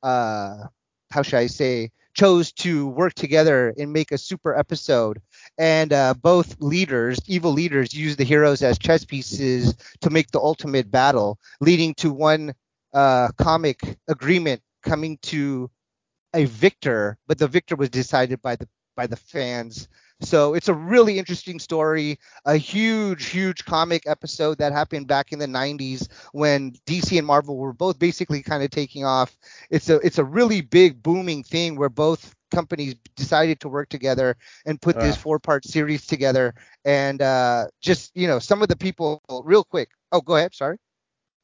uh, 0.03 0.65
how 1.13 1.21
should 1.21 1.35
I 1.35 1.47
say 1.47 1.91
chose 2.15 2.51
to 2.51 2.87
work 2.87 3.13
together 3.13 3.73
and 3.77 3.93
make 3.93 4.11
a 4.11 4.17
super 4.17 4.57
episode. 4.57 5.21
And 5.57 5.93
uh, 5.93 6.15
both 6.15 6.59
leaders 6.59 7.19
evil 7.27 7.51
leaders 7.51 7.93
use 7.93 8.15
the 8.15 8.23
heroes 8.23 8.63
as 8.63 8.79
chess 8.79 9.05
pieces 9.05 9.75
to 10.01 10.09
make 10.09 10.31
the 10.31 10.39
ultimate 10.39 10.89
battle 10.89 11.37
leading 11.61 11.93
to 11.95 12.11
one 12.11 12.53
uh, 12.93 13.29
comic 13.37 13.97
agreement 14.07 14.61
coming 14.83 15.17
to 15.21 15.69
a 16.35 16.45
victor 16.45 17.17
but 17.27 17.37
the 17.37 17.47
victor 17.47 17.75
was 17.75 17.89
decided 17.89 18.41
by 18.41 18.55
the 18.55 18.67
by 18.95 19.07
the 19.07 19.15
fans 19.15 19.87
so 20.21 20.53
it's 20.53 20.67
a 20.69 20.73
really 20.73 21.17
interesting 21.17 21.59
story, 21.59 22.17
a 22.45 22.55
huge, 22.55 23.25
huge 23.27 23.65
comic 23.65 24.03
episode 24.07 24.57
that 24.59 24.71
happened 24.71 25.07
back 25.07 25.31
in 25.31 25.39
the 25.39 25.47
90s 25.47 26.07
when 26.31 26.73
DC 26.85 27.17
and 27.17 27.27
Marvel 27.27 27.57
were 27.57 27.73
both 27.73 27.99
basically 27.99 28.41
kind 28.41 28.63
of 28.63 28.69
taking 28.69 29.03
off. 29.05 29.37
It's 29.69 29.89
a 29.89 29.97
it's 29.97 30.17
a 30.17 30.23
really 30.23 30.61
big 30.61 31.01
booming 31.03 31.43
thing 31.43 31.75
where 31.77 31.89
both 31.89 32.33
companies 32.51 32.95
decided 33.15 33.59
to 33.61 33.69
work 33.69 33.89
together 33.89 34.37
and 34.65 34.81
put 34.81 34.99
this 34.99 35.15
Ah. 35.15 35.15
four 35.15 35.39
part 35.39 35.65
series 35.65 36.05
together. 36.05 36.53
And 36.85 37.21
uh, 37.21 37.67
just 37.81 38.11
you 38.15 38.27
know, 38.27 38.39
some 38.39 38.61
of 38.61 38.69
the 38.69 38.77
people, 38.77 39.21
real 39.43 39.63
quick. 39.63 39.89
Oh, 40.11 40.21
go 40.21 40.35
ahead. 40.35 40.53
Sorry. 40.53 40.77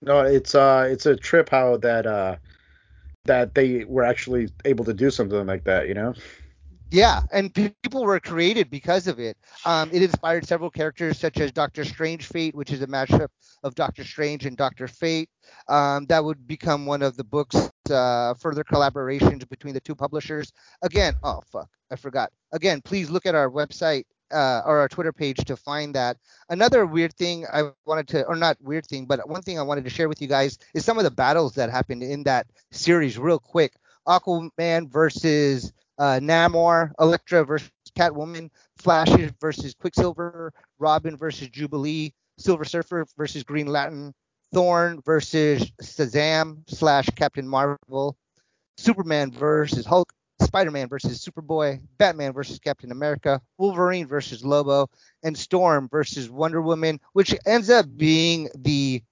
No, 0.02 0.22
it's 0.22 0.56
uh, 0.56 0.88
it's 0.90 1.06
a 1.06 1.16
trip 1.16 1.50
how 1.50 1.78
that 1.78 2.06
uh, 2.06 2.36
that 3.26 3.54
they 3.56 3.84
were 3.86 4.04
actually 4.04 4.50
able 4.66 4.86
to 4.86 4.94
do 4.94 5.10
something 5.10 5.46
like 5.46 5.64
that. 5.66 5.88
You 5.88 5.94
know. 5.96 6.14
Yeah, 6.92 7.22
and 7.32 7.54
people 7.54 8.04
were 8.04 8.20
created 8.20 8.72
because 8.72 9.08
of 9.08 9.20
it. 9.20 9.38
Um, 9.64 9.90
it 9.94 10.02
inspired 10.02 10.48
several 10.48 10.72
characters 10.72 11.20
such 11.20 11.40
as 11.40 11.52
Doctor 11.52 11.86
Strange 11.86 12.26
Fate, 12.26 12.56
which 12.56 12.72
is 12.72 12.82
a 12.82 12.88
mashup 12.88 13.28
of 13.64 13.76
Doctor 13.76 14.04
Strange 14.04 14.48
and 14.48 14.58
Doctor 14.58 14.88
Fate. 14.88 15.30
Um, 15.68 16.08
that 16.08 16.24
would 16.24 16.48
become 16.48 16.88
one 16.88 17.04
of 17.04 17.16
the 17.16 17.24
books. 17.24 17.70
Uh, 17.90 18.36
further 18.36 18.64
collaborations 18.64 19.48
between 19.50 19.74
the 19.74 19.80
two 19.80 19.96
publishers. 19.96 20.54
Again, 20.84 21.16
oh 21.24 21.42
fuck, 21.52 21.70
I 21.92 21.96
forgot. 21.96 22.32
Again, 22.52 22.82
please 22.82 23.10
look 23.10 23.26
at 23.26 23.34
our 23.34 23.50
website 23.50 24.04
uh, 24.32 24.62
or 24.66 24.80
our 24.80 24.88
Twitter 24.88 25.12
page 25.12 25.38
to 25.38 25.56
find 25.56 25.96
that. 25.96 26.18
Another 26.50 26.86
weird 26.86 27.14
thing 27.16 27.46
I 27.52 27.72
wanted 27.86 28.08
to, 28.10 28.26
or 28.26 28.36
not 28.36 28.58
weird 28.62 28.86
thing, 28.86 29.06
but 29.06 29.28
one 29.28 29.42
thing 29.42 29.58
I 29.58 29.64
wanted 29.64 29.86
to 29.86 29.90
share 29.90 30.08
with 30.08 30.22
you 30.22 30.28
guys 30.28 30.58
is 30.76 30.86
some 30.86 30.98
of 30.98 31.04
the 31.04 31.12
battles 31.12 31.56
that 31.56 31.72
happened 31.72 32.04
in 32.04 32.24
that 32.24 32.48
series, 32.72 33.18
real 33.18 33.40
quick. 33.40 33.74
Aquaman 34.08 34.90
versus 34.90 35.74
uh, 36.00 36.20
Namor, 36.20 36.92
Elektra 37.00 37.46
versus 37.46 37.70
Catwoman, 37.98 38.50
Flash 38.78 39.10
versus 39.40 39.76
Quicksilver, 39.80 40.54
Robin 40.80 41.18
versus 41.18 41.50
Jubilee, 41.50 42.14
Silver 42.38 42.66
Surfer 42.66 43.06
versus 43.18 43.44
Green 43.44 43.68
Lantern, 43.68 44.14
Thor 44.54 44.98
versus 45.06 45.70
Shazam 45.82 46.64
slash 46.68 47.08
Captain 47.16 47.48
Marvel, 47.48 48.18
Superman 48.78 49.32
versus 49.32 49.86
Hulk, 49.86 50.12
Spider-Man 50.42 50.88
versus 50.88 51.24
Superboy, 51.24 51.82
Batman 51.98 52.32
versus 52.32 52.60
Captain 52.60 52.92
America, 52.92 53.42
Wolverine 53.58 54.08
versus 54.08 54.44
Lobo, 54.44 54.90
and 55.22 55.38
Storm 55.38 55.90
versus 55.92 56.30
Wonder 56.30 56.62
Woman, 56.62 57.00
which 57.12 57.36
ends 57.46 57.70
up 57.70 57.86
being 57.98 58.50
the 58.56 59.04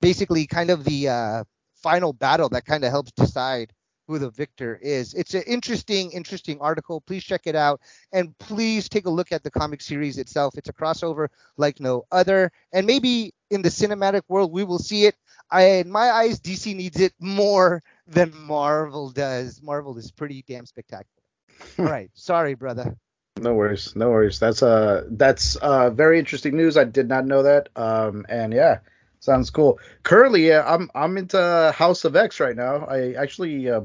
basically 0.00 0.46
kind 0.46 0.70
of 0.70 0.84
the 0.84 1.08
uh, 1.08 1.44
final 1.76 2.12
battle 2.12 2.48
that 2.48 2.66
kind 2.66 2.84
of 2.84 2.90
helps 2.90 3.12
decide 3.12 3.72
who 4.06 4.18
the 4.18 4.30
victor 4.30 4.78
is. 4.82 5.14
It's 5.14 5.34
an 5.34 5.42
interesting, 5.46 6.10
interesting 6.12 6.58
article. 6.60 7.00
Please 7.00 7.24
check 7.24 7.42
it 7.46 7.56
out. 7.56 7.80
And 8.12 8.36
please 8.38 8.88
take 8.88 9.06
a 9.06 9.10
look 9.10 9.32
at 9.32 9.42
the 9.42 9.50
comic 9.50 9.80
series 9.80 10.18
itself. 10.18 10.56
It's 10.56 10.68
a 10.68 10.72
crossover 10.72 11.28
like 11.56 11.80
no 11.80 12.04
other. 12.12 12.52
And 12.72 12.86
maybe 12.86 13.32
in 13.50 13.62
the 13.62 13.68
cinematic 13.68 14.22
world, 14.28 14.52
we 14.52 14.64
will 14.64 14.78
see 14.78 15.06
it. 15.06 15.16
I, 15.50 15.62
in 15.62 15.90
my 15.90 16.10
eyes, 16.10 16.40
DC 16.40 16.74
needs 16.74 17.00
it 17.00 17.12
more 17.20 17.82
than 18.06 18.32
Marvel 18.36 19.10
does. 19.10 19.62
Marvel 19.62 19.96
is 19.98 20.10
pretty 20.10 20.44
damn 20.46 20.66
spectacular. 20.66 21.08
All 21.78 21.84
right. 21.86 22.10
Sorry, 22.14 22.54
brother. 22.54 22.96
No 23.40 23.54
worries, 23.54 23.96
no 23.96 24.10
worries. 24.10 24.38
That's 24.38 24.62
uh 24.62 25.04
that's 25.10 25.56
uh 25.56 25.90
very 25.90 26.20
interesting 26.20 26.56
news. 26.56 26.76
I 26.76 26.84
did 26.84 27.08
not 27.08 27.26
know 27.26 27.42
that. 27.42 27.68
Um 27.74 28.24
and 28.28 28.52
yeah, 28.52 28.78
sounds 29.24 29.50
cool. 29.50 29.78
Currently, 30.02 30.46
yeah, 30.48 30.62
I'm 30.66 30.90
I'm 30.94 31.16
into 31.16 31.72
House 31.74 32.04
of 32.04 32.14
X 32.14 32.40
right 32.40 32.54
now. 32.54 32.84
I 32.84 33.14
actually 33.14 33.70
uh, 33.70 33.82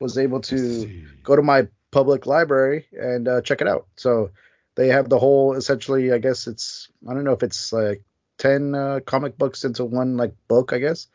was 0.00 0.16
able 0.18 0.40
to 0.40 1.04
go 1.22 1.36
to 1.36 1.42
my 1.42 1.68
public 1.90 2.26
library 2.26 2.86
and 2.92 3.28
uh, 3.28 3.42
check 3.42 3.60
it 3.60 3.68
out. 3.68 3.86
So 3.96 4.30
they 4.74 4.88
have 4.88 5.08
the 5.08 5.18
whole 5.18 5.54
essentially. 5.54 6.12
I 6.12 6.18
guess 6.18 6.46
it's 6.46 6.88
I 7.08 7.14
don't 7.14 7.24
know 7.24 7.32
if 7.32 7.42
it's 7.42 7.72
like 7.72 8.02
ten 8.38 8.74
uh, 8.74 9.00
comic 9.04 9.36
books 9.36 9.64
into 9.64 9.84
one 9.84 10.16
like 10.16 10.34
book. 10.48 10.72
I 10.72 10.78
guess. 10.78 11.06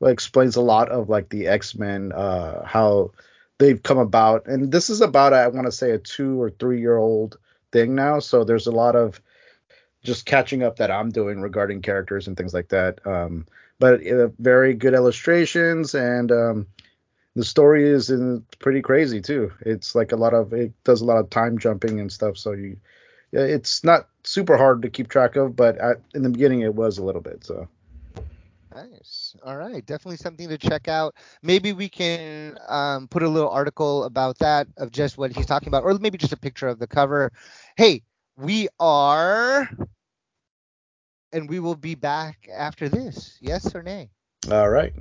Well, 0.00 0.10
it 0.10 0.14
explains 0.14 0.56
a 0.56 0.60
lot 0.60 0.88
of 0.88 1.08
like 1.08 1.28
the 1.28 1.46
X 1.46 1.76
Men, 1.76 2.12
uh, 2.12 2.66
how 2.66 3.12
they've 3.58 3.82
come 3.82 3.98
about, 3.98 4.46
and 4.46 4.72
this 4.72 4.90
is 4.90 5.00
about 5.00 5.32
I 5.32 5.46
want 5.48 5.66
to 5.66 5.72
say 5.72 5.92
a 5.92 5.98
two 5.98 6.40
or 6.42 6.50
three 6.50 6.80
year 6.80 6.96
old 6.96 7.38
thing 7.70 7.94
now. 7.94 8.18
So 8.18 8.42
there's 8.42 8.66
a 8.66 8.72
lot 8.72 8.96
of 8.96 9.20
just 10.04 10.26
catching 10.26 10.62
up 10.62 10.76
that 10.76 10.90
I'm 10.90 11.10
doing 11.10 11.40
regarding 11.40 11.82
characters 11.82 12.28
and 12.28 12.36
things 12.36 12.54
like 12.54 12.68
that. 12.68 13.04
Um, 13.06 13.46
but 13.78 14.06
uh, 14.06 14.28
very 14.38 14.74
good 14.74 14.94
illustrations 14.94 15.94
and 15.94 16.30
um, 16.30 16.66
the 17.34 17.44
story 17.44 17.88
is 17.88 18.12
pretty 18.60 18.82
crazy 18.82 19.20
too. 19.20 19.50
It's 19.60 19.94
like 19.94 20.12
a 20.12 20.16
lot 20.16 20.34
of 20.34 20.52
it 20.52 20.72
does 20.84 21.00
a 21.00 21.04
lot 21.04 21.18
of 21.18 21.30
time 21.30 21.58
jumping 21.58 21.98
and 21.98 22.12
stuff. 22.12 22.38
So 22.38 22.52
you, 22.52 22.76
it's 23.32 23.82
not 23.82 24.08
super 24.22 24.56
hard 24.56 24.82
to 24.82 24.90
keep 24.90 25.08
track 25.08 25.34
of, 25.34 25.56
but 25.56 25.78
in 26.14 26.22
the 26.22 26.30
beginning 26.30 26.60
it 26.60 26.74
was 26.74 26.98
a 26.98 27.04
little 27.04 27.22
bit. 27.22 27.44
So 27.44 27.68
Nice. 28.74 29.36
All 29.44 29.56
right. 29.56 29.86
Definitely 29.86 30.16
something 30.16 30.48
to 30.48 30.58
check 30.58 30.88
out. 30.88 31.14
Maybe 31.42 31.72
we 31.72 31.88
can 31.88 32.58
um, 32.66 33.06
put 33.06 33.22
a 33.22 33.28
little 33.28 33.50
article 33.50 34.02
about 34.02 34.36
that 34.40 34.66
of 34.78 34.90
just 34.90 35.16
what 35.16 35.30
he's 35.30 35.46
talking 35.46 35.68
about, 35.68 35.84
or 35.84 35.96
maybe 36.00 36.18
just 36.18 36.32
a 36.32 36.36
picture 36.36 36.66
of 36.66 36.80
the 36.80 36.88
cover. 36.88 37.30
Hey, 37.76 38.02
we 38.36 38.68
are, 38.80 39.68
and 41.32 41.48
we 41.48 41.60
will 41.60 41.76
be 41.76 41.94
back 41.94 42.48
after 42.52 42.88
this. 42.88 43.38
Yes 43.40 43.74
or 43.74 43.82
nay? 43.82 44.10
all 44.50 44.68
right. 44.68 44.94